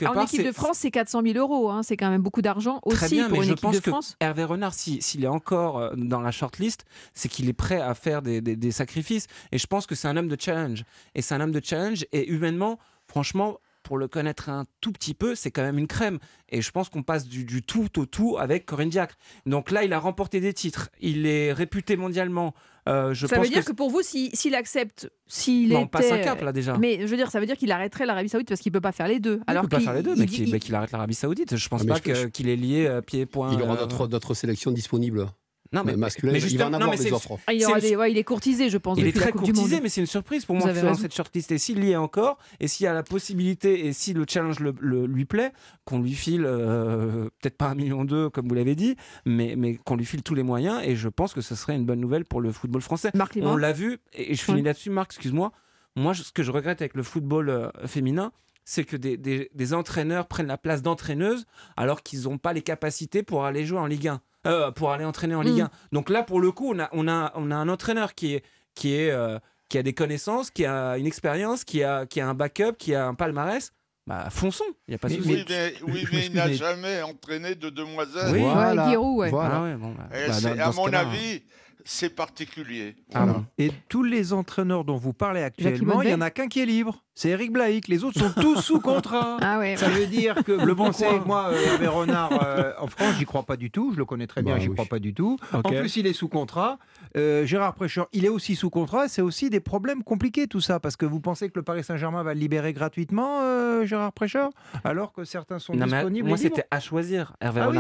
en 0.07 0.23
équipe 0.23 0.45
de 0.45 0.53
France, 0.53 0.79
c'est 0.79 0.91
400 0.91 1.23
000 1.23 1.39
euros. 1.39 1.71
Hein. 1.71 1.83
C'est 1.83 1.97
quand 1.97 2.11
même 2.11 2.23
beaucoup 2.23 2.43
d'argent 2.43 2.81
aussi 2.85 3.15
bien, 3.15 3.29
pour 3.29 3.39
mais 3.39 3.45
une 3.45 3.49
je 3.49 3.53
équipe 3.53 3.63
pense 3.63 3.77
de 3.77 3.91
France. 3.91 4.17
Que 4.21 4.25
Hervé 4.25 4.45
Renard, 4.45 4.75
s'il 4.75 5.25
est 5.25 5.29
encore 5.29 5.79
euh, 5.79 5.91
dans 5.97 6.21
la 6.21 6.31
shortlist, 6.31 6.85
c'est 7.15 7.29
qu'il 7.29 7.49
est 7.49 7.55
prêt 7.55 7.81
à 7.81 7.95
faire 7.95 8.23
des, 8.23 8.41
des, 8.41 8.71
sacrifices. 8.73 9.27
Et 9.53 9.59
je 9.59 9.67
pense 9.67 9.87
que 9.87 9.95
c'est 9.95 10.09
un 10.09 10.17
homme 10.17 10.29
de 10.29 10.37
challenge. 10.39 10.85
Et 11.15 11.23
c'est 11.23 11.35
un 11.35 11.41
homme 11.41 11.53
de 11.53 11.61
challenge. 11.63 12.05
Et 12.13 12.29
humainement, 12.29 12.79
franchement, 13.07 13.59
pour 13.82 13.99
le 13.99 14.09
connaître 14.09 14.49
un 14.49 14.67
tout 14.81 14.93
petit 14.93 15.15
peu, 15.15 15.35
c'est 15.35 15.50
quand 15.50 15.62
même 15.62 15.79
une 15.79 15.87
crème. 15.87 16.19
Et 16.49 16.62
je 16.62 16.71
pense 16.71 16.88
qu'on 16.88 17.03
passe 17.03 17.27
du, 17.27 17.62
tout 17.62 17.99
au 17.99 18.06
tout 18.06 18.37
avec 18.38 18.67
Corinne 18.67 18.88
Diacre. 18.88 19.17
Donc 19.47 19.71
là, 19.71 19.85
il 19.85 19.93
a 19.93 19.99
remporté 19.99 20.41
des 20.41 20.53
titres. 20.53 20.91
Il 21.00 21.27
est 21.27 21.53
réputé 21.53 21.97
mondialement. 21.97 22.55
Euh, 22.88 23.12
je 23.15 23.27
ça 23.27 23.38
veut 23.38 23.49
dire 23.49 23.65
que, 23.65 23.73
pour 23.73 23.91
vous, 23.91 24.03
s'il 24.03 24.55
accepte, 24.55 25.11
s'il 25.27 25.75
On 25.77 25.87
passe 25.87 26.11
un 26.11 26.19
cap 26.19 26.41
là 26.43 26.53
déjà. 26.53 26.79
Mais 26.79 27.00
je 27.03 27.06
veux 27.06 27.17
dire, 27.17 27.31
ça 27.31 27.41
veut 27.41 27.47
dire 27.47 27.56
qu'il 27.56 27.71
arrêterait 27.73 28.06
l'Arabie 28.06 28.29
Saoudite 28.29 28.49
parce 28.49 28.61
qu'il 28.61 28.73
peut 28.73 28.81
pas 28.81 28.93
faire 28.93 29.09
les 29.09 29.21
deux. 29.21 29.41
Alors 29.47 29.65
il 29.65 29.69
peut 29.69 29.77
pas 29.77 29.82
faire 29.82 29.94
les 29.94 30.03
deux, 30.03 30.17
mais 30.17 30.27
qu'il 30.27 30.75
arrête 30.75 30.91
l'Arabie 30.91 31.15
Saoudite. 31.15 31.56
Je 31.56 31.69
pense 31.69 31.82
ah, 31.88 31.94
pas 31.94 32.00
qu'il 32.00 32.49
est 32.49 32.56
lié 32.56 32.87
euh, 32.87 33.00
pied 33.00 33.27
point. 33.27 33.53
Il 33.53 33.62
aura 33.62 33.82
euh, 33.82 34.06
d'autres 34.06 34.35
sélections 34.35 34.71
disponibles. 34.71 35.27
Non, 35.72 35.84
mais, 35.84 35.96
masculin, 35.96 36.32
il 36.32 36.58
va 36.58 36.67
en 36.67 36.72
avoir 36.72 36.96
des 36.96 37.12
offres. 37.12 37.38
Ah, 37.46 37.52
il, 37.52 37.61
il, 37.61 38.19
est 38.19 38.25
courtisé, 38.25 38.70
je 38.70 38.78
pense. 38.78 38.99
Il 38.99 39.06
est 39.06 39.12
très 39.12 39.31
courtisé, 39.31 39.81
mais 39.81 39.88
c'est 39.88 40.00
une 40.00 40.06
surprise 40.06 40.44
pour 40.44 40.56
moi 40.56 40.72
dans 40.72 40.94
cette 40.94 41.14
shortlist. 41.14 41.52
Et 41.52 41.58
s'il 41.58 41.84
y 41.84 41.93
est 41.93 41.96
encore, 41.96 42.38
et 42.58 42.67
s'il 42.67 42.84
y 42.84 42.87
a 42.88 42.94
la 42.94 43.05
possibilité, 43.05 43.87
et 43.87 43.93
si 43.93 44.12
le 44.12 44.25
challenge 44.28 44.58
le, 44.58 45.06
lui 45.06 45.25
plaît, 45.26 45.52
qu'on 45.84 46.00
lui 46.00 46.14
file 46.14 46.44
euh, 46.44 47.28
peut-être 47.40 47.56
pas 47.56 47.69
un 47.69 47.75
million 47.76 48.05
d'eux, 48.05 48.31
comme 48.31 48.49
vous 48.49 48.55
l'avez 48.55 48.75
dit, 48.75 48.96
mais, 49.25 49.55
mais 49.56 49.76
qu'on 49.76 49.96
lui 49.96 50.05
file 50.05 50.22
tous 50.22 50.34
les 50.34 50.43
moyens. 50.43 50.81
Et 50.84 50.96
je 50.96 51.08
pense 51.08 51.34
que 51.34 51.41
ce 51.41 51.55
serait 51.55 51.77
une 51.77 51.86
bonne 51.86 52.00
nouvelle 52.00 52.24
pour 52.24 52.41
le 52.41 52.50
football 52.50 52.82
français. 52.82 53.12
On 53.41 53.56
l'a 53.56 53.72
vu, 53.72 53.98
et 54.12 54.34
je 54.34 54.43
finis 54.43 54.62
là-dessus, 54.62 54.91
Marc, 54.91 55.12
excuse-moi. 55.12 55.53
Moi, 55.96 56.15
ce 56.15 56.32
que 56.32 56.43
je 56.43 56.50
regrette 56.50 56.81
avec 56.82 56.94
le 56.94 57.03
football 57.03 57.48
euh, 57.48 57.69
féminin, 57.86 58.32
c'est 58.70 58.84
que 58.84 58.96
des, 58.96 59.17
des, 59.17 59.74
entraîneurs 59.74 60.29
prennent 60.29 60.46
la 60.46 60.56
place 60.56 60.81
d'entraîneuses 60.81 61.44
alors 61.77 62.05
qu'ils 62.05 62.22
n'ont 62.22 62.39
pas 62.39 62.53
les 62.53 62.62
capacités 62.62 63.24
pour 63.24 63.44
aller 63.44 63.67
jouer 63.67 63.81
en 63.81 63.86
Ligue 63.86 64.06
1. 64.06 64.20
Euh, 64.46 64.70
pour 64.70 64.93
aller 64.93 65.05
entraîner 65.05 65.34
en 65.34 65.43
Ligue 65.43 65.62
1. 65.62 65.65
Mm. 65.65 65.70
Donc 65.91 66.08
là, 66.08 66.22
pour 66.22 66.41
le 66.41 66.53
coup, 66.53 66.72
on 66.72 66.79
a, 66.79 66.89
on 66.93 67.08
a, 67.08 67.32
on 67.34 67.50
a 67.50 67.56
un 67.56 67.69
entraîneur 67.69 68.15
qui 68.15 68.34
est, 68.34 68.44
qui 68.77 68.94
est, 68.94 69.10
euh, 69.10 69.41
qui 69.69 69.77
a 69.77 69.82
des 69.82 69.93
connaissances, 69.93 70.53
qui 70.53 70.65
a 70.67 70.98
une 70.98 71.06
expérience, 71.06 71.65
qui 71.65 71.82
a, 71.82 72.06
qui 72.06 72.20
a 72.20 72.29
un 72.29 72.34
backup, 72.34 72.74
qui 72.79 72.94
a 72.94 73.08
un 73.08 73.15
palmarès. 73.15 73.72
Bah, 74.06 74.29
fonçons, 74.31 74.62
il 74.86 74.93
n'y 74.93 74.94
a 74.94 74.98
pas 74.98 75.08
de 75.08 75.15
souci. 75.15 75.29
Oui, 75.29 75.44
mais, 75.48 75.74
oui, 75.89 76.06
mais 76.12 76.27
il 76.27 76.34
n'a 76.34 76.53
jamais 76.53 77.03
entraîné 77.03 77.56
de 77.56 77.70
demoiselles. 77.70 78.32
Oui, 78.32 78.41
voilà. 78.41 78.89
ouais. 79.00 79.31
Voilà. 79.31 79.56
Ah 79.56 79.62
ouais, 79.65 79.74
bon, 79.74 79.96
bah. 79.98 80.08
bah 80.10 80.65
à 80.65 80.70
mon 80.70 80.93
avis, 80.93 81.43
c'est 81.84 82.15
particulier. 82.15 82.96
Ah 83.15 83.27
et 83.58 83.70
tous 83.89 84.03
les 84.03 84.32
entraîneurs 84.32 84.84
dont 84.84 84.96
vous 84.96 85.13
parlez 85.13 85.43
actuellement, 85.43 86.03
il 86.03 86.08
n'y 86.08 86.15
en 86.15 86.20
a 86.20 86.31
qu'un 86.31 86.49
qui 86.49 86.60
est 86.60 86.67
libre. 86.67 87.03
C'est 87.15 87.31
Eric 87.31 87.53
Blaik. 87.53 87.89
Les 87.89 88.05
autres 88.05 88.19
sont 88.19 88.32
tous 88.41 88.60
sous 88.60 88.81
contrat. 88.81 89.37
Ah 89.43 89.60
Ça 89.77 89.89
veut 89.89 90.06
dire 90.06 90.37
que 90.44 90.53
le 90.65 90.75
bon 90.75 90.91
moi, 91.27 91.51
euh, 91.53 91.91
Renard, 91.91 92.31
euh, 92.43 92.72
en 92.79 92.87
France, 92.87 93.15
j'y 93.19 93.25
crois 93.25 93.43
pas 93.43 93.56
du 93.56 93.70
tout. 93.70 93.93
Je 93.93 93.99
le 93.99 94.05
connais 94.05 94.27
très 94.27 94.43
bien, 94.43 94.55
bah, 94.55 94.60
j'y 94.60 94.69
crois 94.70 94.84
pas 94.84 94.99
du 94.99 95.13
tout. 95.13 95.39
En 95.53 95.63
plus, 95.63 95.96
il 95.96 96.06
est 96.06 96.13
sous 96.13 96.29
contrat. 96.29 96.79
Euh, 97.17 97.44
Gérard 97.44 97.74
Prêcheur, 97.74 98.08
il 98.12 98.24
est 98.24 98.29
aussi 98.29 98.56
sous 98.56 98.70
contrat. 98.70 99.08
C'est 99.08 99.22
aussi 99.22 99.50
des 99.50 99.60
problèmes 99.60 100.02
compliqués 100.02 100.46
tout 100.46 100.60
ça, 100.60 100.81
parce 100.81 100.96
que 100.96 101.06
vous 101.06 101.20
pensez 101.20 101.48
que 101.48 101.58
le 101.58 101.62
Paris 101.62 101.84
Saint-Germain 101.84 102.22
va 102.22 102.34
le 102.34 102.40
libérer 102.40 102.72
gratuitement, 102.72 103.40
euh, 103.43 103.84
Gérard 103.84 104.12
Prêcheur, 104.12 104.50
alors 104.84 105.12
que 105.12 105.24
certains 105.24 105.58
sont 105.58 105.74
disponibles. 105.74 106.29
Moi, 106.29 106.36
c'était 106.36 106.64
à 106.70 106.81
choisir, 106.81 107.34
Hervé 107.40 107.60
ah 107.60 107.72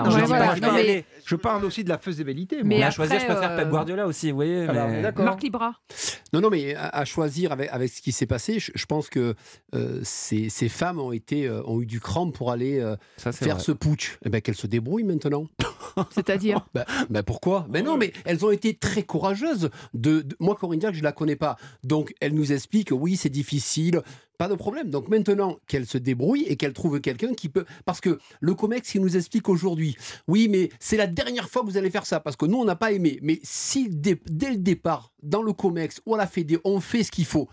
je, 1.24 1.36
parle 1.36 1.64
aussi 1.64 1.84
de 1.84 1.88
la 1.88 1.98
faisabilité. 1.98 2.62
Mais 2.64 2.82
à 2.82 2.90
choisir, 2.90 3.20
je 3.20 3.26
préfère 3.26 3.56
Pep 3.56 3.68
Guardiola 3.68 4.06
aussi, 4.06 4.30
vous 4.30 4.36
voyez. 4.36 4.66
Marc 4.66 5.42
Libra. 5.42 5.74
Non, 6.32 6.40
non, 6.40 6.50
mais 6.50 6.74
à, 6.76 7.04
choisir 7.04 7.52
avec, 7.52 7.68
avec 7.72 7.90
ce 7.90 8.00
qui 8.02 8.12
s'est 8.12 8.26
passé, 8.26 8.58
je, 8.58 8.86
pense 8.86 9.08
que 9.08 9.34
ces, 10.02 10.48
ces, 10.48 10.68
femmes 10.68 11.00
ont, 11.00 11.12
été, 11.12 11.50
ont 11.50 11.80
eu 11.80 11.86
du 11.86 12.00
cran 12.00 12.30
pour 12.30 12.50
aller 12.50 12.84
faire 13.16 13.60
ce 13.60 13.72
putsch. 13.72 14.18
Eh 14.24 14.28
ben, 14.28 14.40
qu'elles 14.40 14.54
se 14.54 14.66
débrouillent 14.66 15.04
maintenant. 15.04 15.46
C'est-à-dire 16.10 16.66
bah, 17.10 17.22
pourquoi? 17.22 17.66
Mais 17.70 17.82
non, 17.82 17.96
mais 17.96 18.12
elles 18.24 18.44
ont 18.44 18.50
été 18.50 18.74
très 18.74 19.02
courageuses. 19.02 19.19
De, 19.94 20.26
moi, 20.38 20.56
Corinne 20.56 20.80
je 20.92 21.02
la 21.02 21.12
connais 21.12 21.36
pas. 21.36 21.56
Donc, 21.84 22.14
elle 22.20 22.34
nous 22.34 22.52
explique 22.52 22.90
oui, 22.90 23.16
c'est 23.16 23.28
difficile. 23.28 24.02
Pas 24.38 24.48
de 24.48 24.54
problème. 24.54 24.88
Donc 24.88 25.08
maintenant 25.08 25.58
qu'elle 25.66 25.86
se 25.86 25.98
débrouille 25.98 26.44
et 26.44 26.56
qu'elle 26.56 26.72
trouve 26.72 27.00
quelqu'un 27.00 27.34
qui 27.34 27.50
peut. 27.50 27.66
Parce 27.84 28.00
que 28.00 28.18
le 28.40 28.54
COMEX, 28.54 28.94
il 28.94 29.02
nous 29.02 29.16
explique 29.16 29.48
aujourd'hui, 29.48 29.96
oui, 30.28 30.48
mais 30.48 30.70
c'est 30.80 30.96
la 30.96 31.06
dernière 31.06 31.50
fois 31.50 31.60
que 31.62 31.66
vous 31.66 31.76
allez 31.76 31.90
faire 31.90 32.06
ça, 32.06 32.20
parce 32.20 32.36
que 32.36 32.46
nous, 32.46 32.56
on 32.56 32.64
n'a 32.64 32.76
pas 32.76 32.92
aimé. 32.92 33.18
Mais 33.22 33.38
si 33.42 33.90
dès, 33.90 34.18
le 34.26 34.56
départ, 34.56 35.12
dans 35.22 35.42
le 35.42 35.52
COMEX 35.52 36.00
ou 36.06 36.14
à 36.14 36.18
la 36.18 36.26
Fédé, 36.26 36.58
on 36.64 36.80
fait 36.80 37.02
ce 37.02 37.10
qu'il 37.10 37.26
faut, 37.26 37.48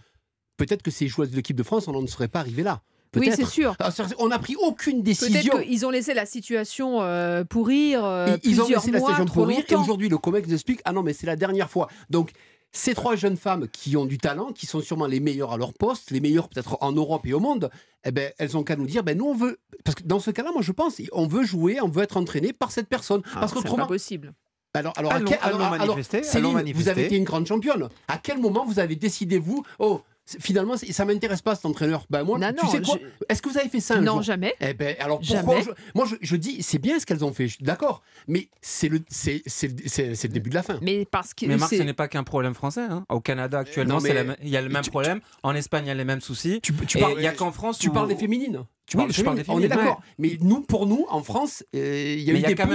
peut-être 0.56 0.82
que 0.82 0.92
ces 0.92 1.10
joueuses 1.10 1.32
de 1.32 1.36
l'équipe 1.36 1.58
de 1.58 1.64
France, 1.64 1.90
on 1.90 1.92
n'en 1.92 2.08
serait 2.08 2.30
pas 2.30 2.40
arrivé 2.40 2.64
là. 2.64 2.82
Oui, 3.16 3.32
c'est 3.36 3.46
sûr. 3.46 3.76
Ah, 3.80 3.90
on 4.20 4.28
n'a 4.28 4.40
pris 4.40 4.56
aucune 4.56 5.02
décision. 5.02 5.52
Peut-être 5.52 5.68
qu'ils 5.68 5.86
ont 5.86 5.90
laissé 5.90 6.14
la 6.14 6.26
situation 6.26 7.02
euh, 7.02 7.44
pourrir. 7.44 8.04
Euh, 8.04 8.38
ils 8.44 8.62
ont 8.62 8.68
laissé 8.68 8.92
la 8.92 9.00
situation 9.00 9.26
pourrir. 9.26 9.64
Et 9.68 9.76
aujourd'hui, 9.76 10.10
le 10.10 10.18
COMEX 10.18 10.48
nous 10.48 10.54
explique 10.54 10.82
ah 10.86 10.94
non, 10.94 11.04
mais 11.04 11.14
c'est 11.14 11.28
la 11.28 11.36
dernière 11.36 11.70
fois. 11.70 11.88
Donc, 12.10 12.32
ces 12.72 12.94
trois 12.94 13.16
jeunes 13.16 13.38
femmes 13.38 13.68
qui 13.70 13.98
ont 13.98 14.06
du 14.06 14.18
talent, 14.18 14.52
qui 14.52 14.66
sont 14.66 14.82
sûrement 14.82 15.08
les 15.08 15.20
meilleures 15.20 15.54
à 15.54 15.58
leur 15.58 15.74
poste, 15.74 16.12
les 16.12 16.20
meilleures 16.20 16.50
peut-être 16.50 16.78
en 16.82 16.92
Europe 16.92 17.26
et 17.26 17.34
au 17.34 17.40
monde, 17.40 17.70
eh 18.04 18.12
ben, 18.12 18.32
elles 18.38 18.58
ont 18.58 18.64
qu'à 18.64 18.76
nous 18.76 18.86
dire, 18.86 19.04
ben, 19.04 19.18
nous 19.18 19.26
on 19.26 19.34
veut, 19.34 19.60
parce 19.84 19.96
que 19.96 20.04
dans 20.04 20.20
ce 20.20 20.32
cas-là, 20.32 20.52
moi 20.52 20.62
je 20.62 20.72
pense, 20.72 21.02
on 21.12 21.28
veut 21.28 21.44
jouer, 21.44 21.82
on 21.82 21.88
veut 21.88 22.04
être 22.04 22.18
entraîné 22.18 22.54
par 22.54 22.72
cette 22.72 22.88
personne. 22.88 23.22
Ah, 23.34 23.40
parce 23.40 23.54
qu'autrement, 23.54 23.84
pas 23.84 23.88
possible. 23.88 24.34
Alors, 24.74 24.94
alors, 24.96 25.12
alors, 25.12 25.98
Céline, 26.22 26.72
vous 26.74 26.88
avez 26.88 27.06
été 27.06 27.16
une 27.16 27.24
grande 27.24 27.48
championne. 27.48 27.90
À 28.08 28.18
quel 28.18 28.38
moment 28.38 28.66
vous 28.66 28.80
avez 28.80 28.96
décidé, 28.96 29.40
vous, 29.40 29.64
oh, 29.80 30.02
finalement, 30.40 30.76
ça 30.78 31.06
m'intéresse 31.06 31.42
pas 31.42 31.56
cet 31.56 31.66
entraîneur. 31.66 32.06
Ben 32.10 32.24
moi, 32.24 32.40
tu 32.54 32.68
sais 32.68 32.82
quoi 32.82 32.98
Est-ce 33.30 33.42
que 33.42 33.50
vous 33.50 33.58
avez 33.58 33.70
fait 33.70 33.80
ça 33.80 33.96
un 33.96 34.02
Non, 34.02 34.22
jamais. 34.22 34.54
Eh 34.60 34.74
ben, 34.74 34.96
alors 35.00 35.20
pourquoi 35.20 35.60
Moi, 35.96 36.06
je, 36.22 36.36
dis, 36.36 36.62
c'est 36.64 36.80
bien 36.80 37.00
ce 37.00 37.06
qu'elles 37.06 37.24
ont 37.24 37.34
fait. 37.34 37.48
D'accord, 37.62 38.02
mais 38.28 38.50
c'est 38.62 38.90
le, 38.90 39.02
c'est, 39.10 39.44
le 39.48 40.28
début 40.28 40.50
de 40.50 40.56
la 40.56 40.64
fin. 40.64 40.80
Mais 40.82 41.06
parce 41.06 41.34
que. 41.34 41.46
Mais 41.46 41.58
Marc, 41.58 41.74
ce 41.74 41.84
n'est 41.84 41.94
pas 41.94 42.08
qu'un 42.08 42.24
problème 42.24 42.54
français. 42.54 42.82
Hein. 42.82 43.06
Au 43.10 43.22
Canada 43.22 43.60
actuellement, 43.60 44.00
il 44.42 44.50
y 44.50 44.58
a 44.58 44.62
le 44.62 44.70
même 44.70 44.86
problème. 44.86 45.22
En 45.44 45.56
Espagne, 45.56 45.86
il 45.86 45.90
y 45.90 45.92
a 45.92 45.96
les 45.96 46.06
mêmes 46.06 46.22
soucis. 46.22 46.60
Tu, 46.62 46.74
parles, 46.74 47.16
il 47.18 47.24
y 47.24 47.28
a 47.28 47.34
qu'en 47.34 47.52
France. 47.52 47.80
Tu 47.80 47.90
parles 47.90 48.08
des 48.08 48.16
féminines. 48.16 48.64
Tu 48.86 48.96
parles, 48.98 49.12
je 49.12 49.22
parle 49.22 49.38
des 49.38 49.44
féminines. 49.44 49.64
On 49.64 49.66
est 49.66 49.76
d'accord. 49.76 50.02
Mais 50.18 50.38
nous, 50.42 50.62
pour 50.62 50.86
nous, 50.86 51.06
en 51.10 51.22
France, 51.24 51.64
euh, 51.76 52.16
il 52.18 52.24
y 52.24 52.32
a 52.32 52.34
eu 52.34 52.42
des 52.42 52.56
quand 52.56 52.68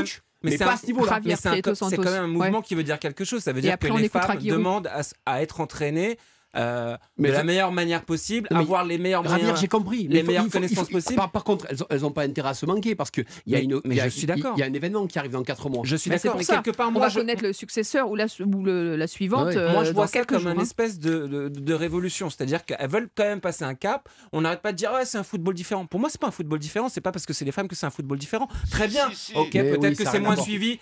mais, 0.42 0.59
pas 0.59 0.73
à 0.73 0.76
ce 0.76 0.87
niveau-là. 0.87 1.21
c'est 1.25 1.97
quand 1.97 2.04
même 2.04 2.25
un 2.25 2.26
mouvement 2.26 2.62
qui 2.62 2.75
veut 2.75 2.85
dire 2.85 2.99
quelque 2.99 3.25
chose. 3.25 3.42
Ça 3.42 3.52
veut 3.52 3.61
dire 3.61 3.78
que 3.78 3.87
les 3.87 4.09
femmes 4.09 4.38
demandent 4.38 4.90
à, 5.26 5.42
être 5.42 5.61
entraînées 5.61 6.18
euh, 6.56 6.97
de 7.18 7.28
la 7.28 7.44
meilleure 7.44 7.73
manière 7.73 8.02
possible, 8.02 8.49
avoir 8.50 8.85
les 8.85 8.99
meilleurs 8.99 9.23
moyens, 9.23 9.59
j'ai 9.61 9.68
compris. 9.68 10.06
les 10.09 10.23
meilleures 10.23 10.49
connaissances 10.49 10.88
possibles. 10.88 11.21
Par, 11.32 11.44
contre, 11.44 11.66
elles 11.90 12.00
n'ont 12.00 12.11
pas 12.11 12.23
intérêt 12.23 12.50
à 12.50 12.54
se 12.54 12.66
manquer 12.66 12.94
parce 12.94 13.11
qu'il 13.11 13.25
y 13.47 13.54
a 13.54 13.61
une, 13.61 13.80
il 13.85 13.94
y 13.94 14.00
a, 14.00 14.09
je 14.09 14.14
suis 14.16 14.26
d'accord. 14.26 14.54
Il 14.56 14.61
y 14.61 14.62
a 14.62 14.66
un 14.66 14.73
événement 14.73 15.06
qui 15.06 15.18
arrive 15.18 15.32
dans 15.32 15.42
4 15.42 15.71
mois. 15.71 15.82
Je 15.85 15.97
suis 15.97 16.11
d'accord, 16.11 16.37
mais 16.37 16.44
quelque 16.44 16.71
part, 16.71 16.90
on 16.94 16.99
va 16.99 17.11
connaître 17.11 17.42
le 17.42 17.52
successeur 17.52 18.11
ou 18.11 18.16
la, 18.16 18.26
ou 18.40 18.64
la 18.64 19.06
suivante. 19.06 19.54
moi, 19.54 19.85
je 19.85 19.90
euh, 19.90 19.92
vois 19.92 20.06
ça 20.06 20.25
comme 20.25 20.42
une 20.42 20.59
hein. 20.59 20.62
espèce 20.62 20.99
de, 20.99 21.49
de, 21.49 21.75
révolution, 21.75 22.28
c'est-à-dire 22.30 22.64
qu'elles 22.64 22.88
veulent 22.88 23.09
quand 23.14 23.25
même 23.25 23.40
passer 23.40 23.64
un 23.64 23.75
cap. 23.75 24.09
On 24.32 24.42
n'arrête 24.42 24.61
pas 24.61 24.73
de 24.73 24.76
dire 24.76 24.92
ouais, 24.92 25.04
c'est 25.04 25.18
un 25.18 25.23
football 25.23 25.54
différent. 25.54 25.87
Pour 25.87 26.00
moi, 26.00 26.11
c'est 26.11 26.21
pas 26.21 26.28
un 26.28 26.32
football 26.32 26.59
différent. 26.59 26.88
C'est 26.88 27.00
pas 27.00 27.12
parce 27.12 27.26
que 27.26 27.32
c'est 27.32 27.44
les 27.44 27.52
femmes 27.52 27.68
que 27.68 27.75
c'est 27.75 27.87
un 27.87 27.90
football 27.90 28.18
différent. 28.18 28.49
Très 28.71 28.88
bien. 28.88 29.09
Ok, 29.35 29.52
peut-être 29.52 29.97
que 29.97 30.04
c'est 30.04 30.21
moins 30.21 30.37
suivi. 30.37 30.78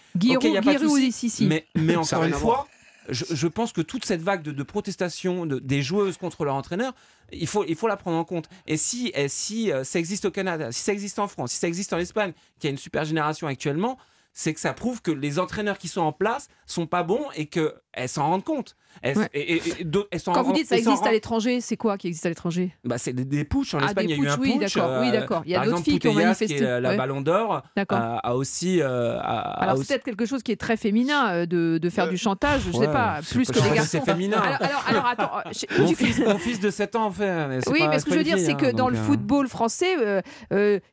Ici. 1.00 1.48
Mais 1.74 1.96
encore 1.96 2.24
une 2.24 2.32
fois 2.32 2.66
je, 3.09 3.47
pense 3.47 3.73
que 3.73 3.80
toute 3.80 4.04
cette 4.04 4.23
vague 4.23 4.42
de, 4.42 4.62
protestation 4.62 5.47
des 5.47 5.83
joueuses 5.83 6.16
contre 6.16 6.45
leur 6.45 6.54
entraîneur, 6.54 6.95
il 7.33 7.47
faut, 7.47 7.64
il 7.66 7.76
faut 7.76 7.88
la 7.88 7.97
prendre 7.97 8.16
en 8.16 8.25
compte. 8.25 8.49
Et 8.66 8.76
si, 8.76 9.12
si 9.28 9.73
euh, 9.73 9.85
ça 9.85 9.99
existe 9.99 10.25
au 10.25 10.30
Canada, 10.30 10.73
si 10.73 10.83
ça 10.83 10.92
existe 10.92 11.19
en 11.19 11.28
France, 11.28 11.52
si 11.52 11.59
ça 11.59 11.69
existe 11.69 11.92
en 11.92 11.99
Espagne, 11.99 12.33
qui 12.59 12.66
a 12.66 12.71
une 12.71 12.78
super 12.78 13.04
génération 13.04 13.47
actuellement, 13.47 13.99
c'est 14.33 14.54
que 14.54 14.61
ça 14.61 14.73
prouve 14.73 15.02
que 15.02 15.11
les 15.11 15.38
entraîneurs 15.38 15.78
qui 15.78 15.88
sont 15.88 16.00
en 16.00 16.12
place 16.12 16.49
sont 16.66 16.87
pas 16.87 17.02
bons 17.02 17.26
et 17.35 17.47
qu'elles 17.47 18.09
s'en 18.09 18.26
rendent 18.26 18.45
compte. 18.45 18.76
Quand 20.25 20.42
vous 20.42 20.52
dites 20.52 20.66
ça 20.66 20.76
existe 20.76 21.06
à 21.06 21.12
l'étranger, 21.12 21.61
c'est 21.61 21.76
quoi 21.76 21.97
qui 21.97 22.09
existe 22.09 22.26
à 22.26 22.28
l'étranger? 22.28 22.75
Bah, 22.85 22.99
C'est 22.99 23.12
des, 23.12 23.25
des 23.25 23.47
En 23.50 23.78
ah, 23.78 23.87
Espagne, 23.87 24.11
il 24.11 24.16
y 24.16 24.20
a 24.20 24.23
eu 24.23 24.28
un 24.28 24.38
oui, 24.38 24.59
d'accord. 24.59 25.00
oui, 25.00 25.11
d'accord. 25.11 25.42
Il 25.47 25.52
y 25.52 25.56
a 25.56 25.64
d'autres 25.64 25.82
filles 25.82 25.99
qui 25.99 26.09
ont 26.09 26.14
manifesté. 26.14 26.56
Qui 26.56 26.62
est 26.64 26.80
la 26.80 26.97
Ballon 26.97 27.20
d'Or 27.20 27.62
a, 27.88 28.35
aussi. 28.35 28.80
Euh, 28.80 29.18
alors, 29.23 29.78
c'est 29.78 29.87
peut-être 29.87 30.04
quelque 30.04 30.26
chose 30.26 30.42
qui 30.42 30.52
est 30.52 30.61
très 30.61 30.76
féminin 30.76 31.30
euh, 31.30 31.47
de, 31.47 31.78
de 31.78 31.90
faire 31.90 32.09
du 32.09 32.16
chantage, 32.16 32.62
je 32.62 32.76
ne 32.76 32.85
sais 32.85 32.92
pas, 32.92 33.20
plus 33.30 33.49
que 33.49 33.61
des 33.61 33.75
garçons. 33.75 33.88
C'est 33.90 34.04
féminin. 34.04 34.38
Alors, 34.38 34.85
alors, 34.87 35.06
attends. 35.06 35.30
mon, 35.78 36.38
fils, 36.38 36.61
de 36.61 36.70
7 36.70 36.97
ans 36.97 37.06
en 37.06 37.11
fait. 37.11 37.61
Oui, 37.70 37.80
mais 37.88 37.99
ce 37.99 38.04
que 38.04 38.12
je 38.12 38.18
veux 38.18 38.25
dire, 38.25 38.38
c'est 38.38 38.54
que 38.54 38.66
hein, 38.66 38.73
dans 38.73 38.88
le 38.88 38.97
euh, 38.97 39.02
football 39.02 39.49
français, 39.49 40.23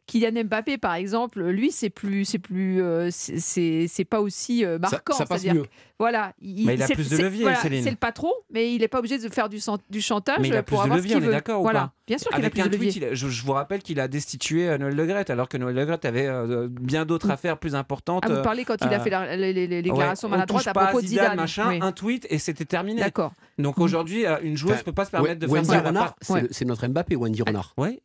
Kylian 0.06 0.44
Mbappé, 0.46 0.78
par 0.78 0.96
exemple, 0.96 1.44
lui. 1.44 1.72
C'est 1.72 1.90
plus. 1.90 2.26
C'est 2.26 4.06
pas 4.10 4.22
aussi 4.22 4.66
marquant. 4.80 5.14
Ça 5.14 5.26
passe 5.26 5.46
mieux. 5.46 5.66
Voilà. 6.00 6.34
Il 6.42 6.70
a 6.82 6.88
plus 6.88 7.10
de 7.10 7.18
levier, 7.18 7.48
Céline 7.56 7.84
c'est 7.84 7.90
le 7.90 7.96
patron, 7.96 8.32
mais 8.52 8.74
il 8.74 8.82
n'est 8.82 8.88
pas 8.88 9.00
obligé 9.00 9.18
de 9.18 9.30
faire 9.30 9.50
du, 9.50 9.60
du 9.90 10.02
chantage 10.02 10.38
mais 10.40 10.50
il 10.50 10.56
a 10.56 10.62
pour 10.62 10.80
plus 10.80 10.84
avoir 10.84 10.98
de 10.98 11.02
levier, 11.02 11.16
ce 11.16 11.18
qu'il 11.18 11.26
veut. 11.26 11.32
D'accord 11.32 11.62
voilà. 11.62 11.92
Bien 12.06 12.18
sûr 12.18 12.30
qu'il 12.32 12.46
a 12.46 12.50
plus 12.50 12.62
de 12.62 12.70
levier. 12.70 13.10
je, 13.16 13.44
vous 13.44 13.52
rappelle 13.54 13.82
qu'il 13.82 14.00
a 14.00 14.08
destitué 14.08 14.70
euh, 14.70 14.78
Noël 14.78 14.96
Le 14.96 15.32
alors 15.32 15.50
que 15.50 15.58
Noël 15.58 15.76
Le 15.76 16.08
avait 16.08 16.28
euh, 16.28 16.68
bien 16.70 17.06
d'autres 17.06 17.32
affaires 17.32 17.58
plus 17.58 17.74
importantes. 17.74 18.24
Ah, 18.26 18.34
vous 18.34 18.42
parlez 18.44 18.64
quand 18.64 18.76
il 18.82 18.88
a 18.94 19.00
euh, 19.00 19.04
fait 19.04 19.10
la, 19.10 19.36
les, 19.36 19.54
les, 19.54 19.82
déclarations 19.82 20.30
maladroites 20.30 20.68
à 20.68 20.74
propos 20.74 21.02
de 21.02 21.08
Zidane. 21.08 21.36
Machin, 21.36 21.80
Un 21.82 21.92
tweet 21.92 22.28
et 22.30 22.38
c'était 22.38 22.66
terminé. 22.66 23.02
D'accord. 23.02 23.34
Donc 23.58 23.80
aujourd'hui, 23.80 24.26
une 24.44 24.56
joueuse 24.56 24.78
ne 24.78 24.84
peut 24.84 24.94
pas 24.94 25.06
se 25.06 25.12
permettre 25.12 25.40
de 25.40 25.48
faire 25.48 25.66
ça. 25.66 25.82
Renard, 25.82 26.16
c'est 26.22 26.66
notre 26.66 26.88
Mbappé, 26.88 27.16
Wendy 27.16 27.42
Renard. 27.42 27.74
Oui. 27.78 28.00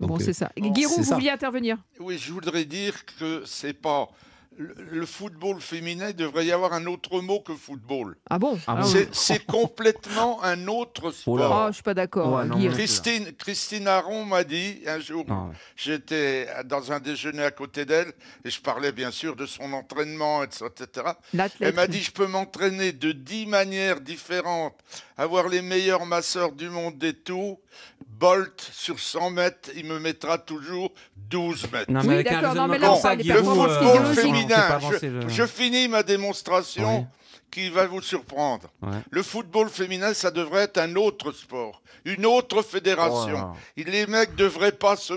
Bon, 0.00 0.18
c'est 0.18 0.32
ça. 0.32 0.50
Guiraud, 0.56 0.96
vous 0.96 1.14
vouliez 1.14 1.30
intervenir? 1.30 1.78
Oui, 2.00 2.18
je 2.18 2.32
voudrais 2.32 2.64
dire 2.64 3.06
que 3.18 3.42
c'est 3.46 3.72
pas 3.72 4.08
le, 4.58 5.06
football 5.06 5.60
féminin, 5.60 6.12
devrait 6.12 6.46
y 6.46 6.52
avoir 6.52 6.72
un 6.72 6.86
autre 6.86 7.20
mot 7.20 7.40
que 7.40 7.54
football. 7.54 8.16
Ah 8.30 8.38
bon 8.38 8.58
ah 8.66 8.82
C'est 9.12 9.44
complètement 9.46 10.42
un 10.42 10.66
autre 10.68 11.10
sport. 11.10 11.64
Oh, 11.64 11.66
je 11.68 11.74
suis 11.74 11.82
pas 11.82 11.94
d'accord. 11.94 12.42
Christine, 12.72 13.32
Christine 13.38 13.88
Aron 13.88 14.24
m'a 14.24 14.44
dit 14.44 14.80
un 14.86 15.00
jour, 15.00 15.24
ah 15.30 15.50
j'étais 15.76 16.48
dans 16.64 16.92
un 16.92 17.00
déjeuner 17.00 17.44
à 17.44 17.50
côté 17.50 17.84
d'elle 17.84 18.12
et 18.44 18.50
je 18.50 18.60
parlais 18.60 18.92
bien 18.92 19.10
sûr 19.10 19.36
de 19.36 19.46
son 19.46 19.72
entraînement, 19.72 20.42
etc. 20.44 20.86
Elle 21.60 21.74
m'a 21.74 21.86
dit, 21.86 22.02
je 22.02 22.12
peux 22.12 22.26
m'entraîner 22.26 22.92
de 22.92 23.12
dix 23.12 23.46
manières 23.46 24.00
différentes, 24.00 24.76
avoir 25.16 25.48
les 25.48 25.62
meilleurs 25.62 26.06
masseurs 26.06 26.52
du 26.52 26.68
monde 26.68 27.02
et 27.04 27.14
tout. 27.14 27.58
Bolt 28.06 28.70
sur 28.72 29.00
100 29.00 29.30
mètres, 29.30 29.70
il 29.74 29.86
me 29.86 29.98
mettra 29.98 30.38
toujours 30.38 30.92
12 31.16 31.72
mètres. 31.72 31.90
Non, 31.90 32.02
mais 32.04 32.18
oui, 32.18 32.24
d'accord, 32.24 32.54
non, 32.54 32.68
mais 32.68 32.78
là, 32.78 32.92
on 32.92 33.08
le 33.16 33.42
football 33.42 34.14
féminin, 34.14 34.51
je, 35.00 35.28
je, 35.28 35.46
finis 35.46 35.88
ma 35.88 36.02
démonstration 36.02 37.06
qui 37.52 37.68
va 37.68 37.86
vous 37.86 38.00
surprendre. 38.00 38.66
Le 39.10 39.22
football 39.22 39.68
féminin, 39.68 40.14
ça 40.14 40.30
devrait 40.30 40.62
être 40.62 40.78
un 40.78 40.96
autre 40.96 41.32
sport, 41.32 41.82
une 42.04 42.24
autre 42.24 42.62
fédération. 42.62 43.52
Oh 43.52 43.80
les 43.86 44.06
mecs 44.06 44.32
ne 44.32 44.36
devraient 44.36 44.72
pas 44.72 44.96
se, 44.96 45.12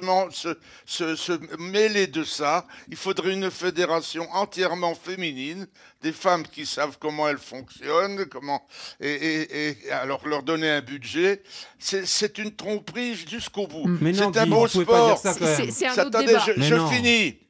se, 0.86 1.16
se, 1.16 1.32
mêler 1.58 2.08
de 2.08 2.24
ça. 2.26 2.68
Il 2.90 2.98
faudrait 2.98 3.34
une 3.34 3.50
fédération 3.50 4.28
entièrement 4.34 4.94
féminine, 4.94 5.66
des 6.02 6.12
femmes 6.12 6.44
qui 6.44 6.66
savent 6.66 6.98
comment 7.00 7.28
elles 7.30 7.38
fonctionnent, 7.38 8.26
comment 8.26 8.68
et, 9.00 9.70
et, 9.70 9.92
alors 9.92 10.28
leur 10.28 10.44
donner 10.44 10.70
un 10.70 10.82
budget. 10.82 11.42
C'est 11.80 12.38
une 12.38 12.54
tromperie 12.54 13.16
jusqu'au 13.16 13.66
bout. 13.66 13.88
C'est 14.14 14.38
un 14.38 14.46
beau 14.46 14.68
sport. 14.68 15.18
C'est 15.18 15.88
un 15.88 16.06
autre 16.06 16.20
débat. 16.20 16.44
Je, 16.46 16.62
je 16.62 16.88
finis. 16.88 17.45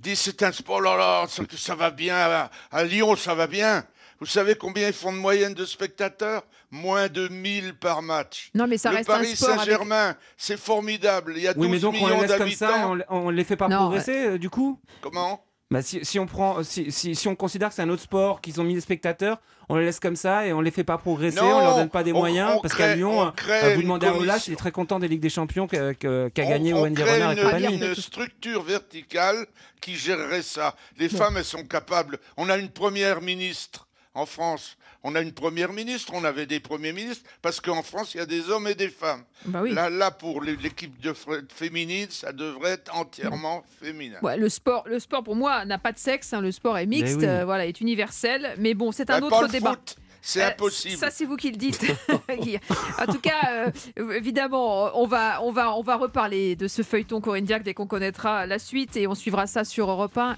Dis, 0.00 0.16
c'est 0.16 0.42
un 0.42 0.52
sport, 0.52 0.80
là, 0.80 0.96
là, 0.96 1.26
ça 1.56 1.74
va 1.74 1.90
bien. 1.90 2.48
À 2.70 2.84
Lyon, 2.84 3.16
ça 3.16 3.34
va 3.34 3.46
bien. 3.46 3.84
Vous 4.18 4.26
savez 4.26 4.54
combien 4.54 4.88
ils 4.88 4.94
font 4.94 5.12
de 5.12 5.18
moyenne 5.18 5.52
de 5.52 5.64
spectateurs? 5.64 6.42
Moins 6.70 7.08
de 7.08 7.28
1000 7.28 7.74
par 7.74 8.02
match. 8.02 8.50
Non, 8.54 8.66
mais 8.66 8.78
ça 8.78 8.90
le 8.90 8.96
reste 8.96 9.08
Paris 9.08 9.32
un 9.32 9.34
sport 9.36 9.58
Saint-Germain, 9.58 10.16
c'est 10.36 10.58
formidable. 10.58 11.34
Il 11.36 11.42
y 11.42 11.48
a 11.48 11.54
12 11.54 11.64
oui, 11.64 11.70
mais 11.70 11.78
donc 11.78 11.94
on 12.00 12.08
les 12.08 12.26
laisse 12.26 12.36
comme 12.36 12.50
ça, 12.50 12.90
on, 13.08 13.30
ne 13.30 13.36
les 13.36 13.44
fait 13.44 13.56
pas 13.56 13.68
progresser, 13.68 14.26
euh, 14.26 14.38
du 14.38 14.50
coup? 14.50 14.80
Comment? 15.00 15.44
Bah, 15.70 15.82
si, 15.82 16.04
si, 16.04 16.18
on 16.20 16.26
prend, 16.26 16.62
si, 16.62 16.92
si, 16.92 17.28
on 17.28 17.34
considère 17.34 17.70
que 17.70 17.74
c'est 17.74 17.82
un 17.82 17.88
autre 17.88 18.02
sport, 18.02 18.40
qu'ils 18.40 18.60
ont 18.60 18.64
mis 18.64 18.74
des 18.74 18.80
spectateurs, 18.80 19.40
on 19.68 19.74
les 19.76 19.84
laisse 19.84 19.98
comme 19.98 20.14
ça 20.14 20.46
et 20.46 20.52
on 20.52 20.60
les 20.60 20.70
fait 20.70 20.84
pas 20.84 20.96
progresser, 20.96 21.40
on 21.40 21.60
leur 21.60 21.76
donne 21.76 21.90
pas 21.90 22.04
des 22.04 22.12
moyens. 22.12 22.60
parce 22.62 22.74
qu'à 22.74 22.94
Lyon, 22.94 23.32
euh, 23.48 23.74
vous 23.74 23.82
demandez 23.82 24.06
à 24.06 24.14
Olas, 24.14 24.44
il 24.46 24.52
est 24.52 24.56
très 24.56 24.70
content 24.70 25.00
des 25.00 25.08
Ligues 25.08 25.20
des 25.20 25.28
Champions 25.28 25.66
qu'a 25.66 25.94
gagné 26.30 26.72
Wendy 26.72 27.02
Renard 27.02 27.32
et 27.32 27.42
compagnie. 27.42 27.76
une 27.76 27.94
structure 27.96 28.62
verticale 28.62 29.46
qui 29.80 29.96
gérerait 29.96 30.42
ça. 30.42 30.76
Les 30.98 31.08
femmes, 31.08 31.36
elles 31.36 31.44
sont 31.44 31.64
capables. 31.64 32.18
On 32.36 32.48
a 32.48 32.58
une 32.58 32.70
première 32.70 33.20
ministre 33.20 33.85
en 34.16 34.24
France, 34.24 34.78
on 35.02 35.14
a 35.14 35.20
une 35.20 35.32
première 35.32 35.72
ministre, 35.72 36.12
on 36.14 36.24
avait 36.24 36.46
des 36.46 36.58
premiers 36.58 36.92
ministres, 36.92 37.22
parce 37.42 37.60
qu'en 37.60 37.82
France, 37.82 38.14
il 38.14 38.18
y 38.18 38.20
a 38.20 38.26
des 38.26 38.48
hommes 38.48 38.66
et 38.66 38.74
des 38.74 38.88
femmes. 38.88 39.22
Bah 39.44 39.62
là, 39.62 39.90
là, 39.90 40.10
pour 40.10 40.42
l'équipe 40.42 40.98
de 41.00 41.14
féminine, 41.54 42.08
ça 42.08 42.32
devrait 42.32 42.72
être 42.72 42.96
entièrement 42.96 43.62
féminin. 43.80 44.18
le, 44.22 44.48
sport, 44.48 44.84
le 44.88 44.98
sport, 44.98 45.22
pour 45.22 45.36
moi, 45.36 45.66
n'a 45.66 45.78
pas 45.78 45.92
de 45.92 45.98
sexe. 45.98 46.32
Hein. 46.32 46.40
le 46.40 46.50
sport 46.50 46.78
est 46.78 46.86
mixte, 46.86 47.22
euh, 47.22 47.44
voilà, 47.44 47.66
est 47.66 47.80
universel. 47.82 48.54
Mais 48.58 48.72
bon, 48.72 48.90
c'est 48.90 49.10
un 49.10 49.20
autre 49.20 49.48
débat. 49.48 49.76
C'est 50.22 50.42
euh, 50.42 50.48
impossible. 50.48 50.96
Ça, 50.96 51.10
c'est 51.10 51.24
vous 51.24 51.36
qui 51.36 51.50
le 51.50 51.56
dites. 51.56 51.84
en 52.98 53.12
tout 53.12 53.20
cas, 53.20 53.70
euh, 53.98 54.12
évidemment, 54.12 54.98
on 54.98 55.06
va, 55.06 55.42
on, 55.42 55.52
va, 55.52 55.76
on 55.76 55.82
va 55.82 55.96
reparler 55.96 56.56
de 56.56 56.66
ce 56.66 56.82
feuilleton 56.82 57.20
Corinne 57.20 57.44
Diac 57.44 57.62
dès 57.62 57.74
qu'on 57.74 57.86
connaîtra 57.86 58.46
la 58.46 58.58
suite 58.58 58.96
et 58.96 59.06
on 59.06 59.14
suivra 59.14 59.46
ça 59.46 59.64
sur 59.64 59.88
Europe 59.88 60.16
1 60.18 60.36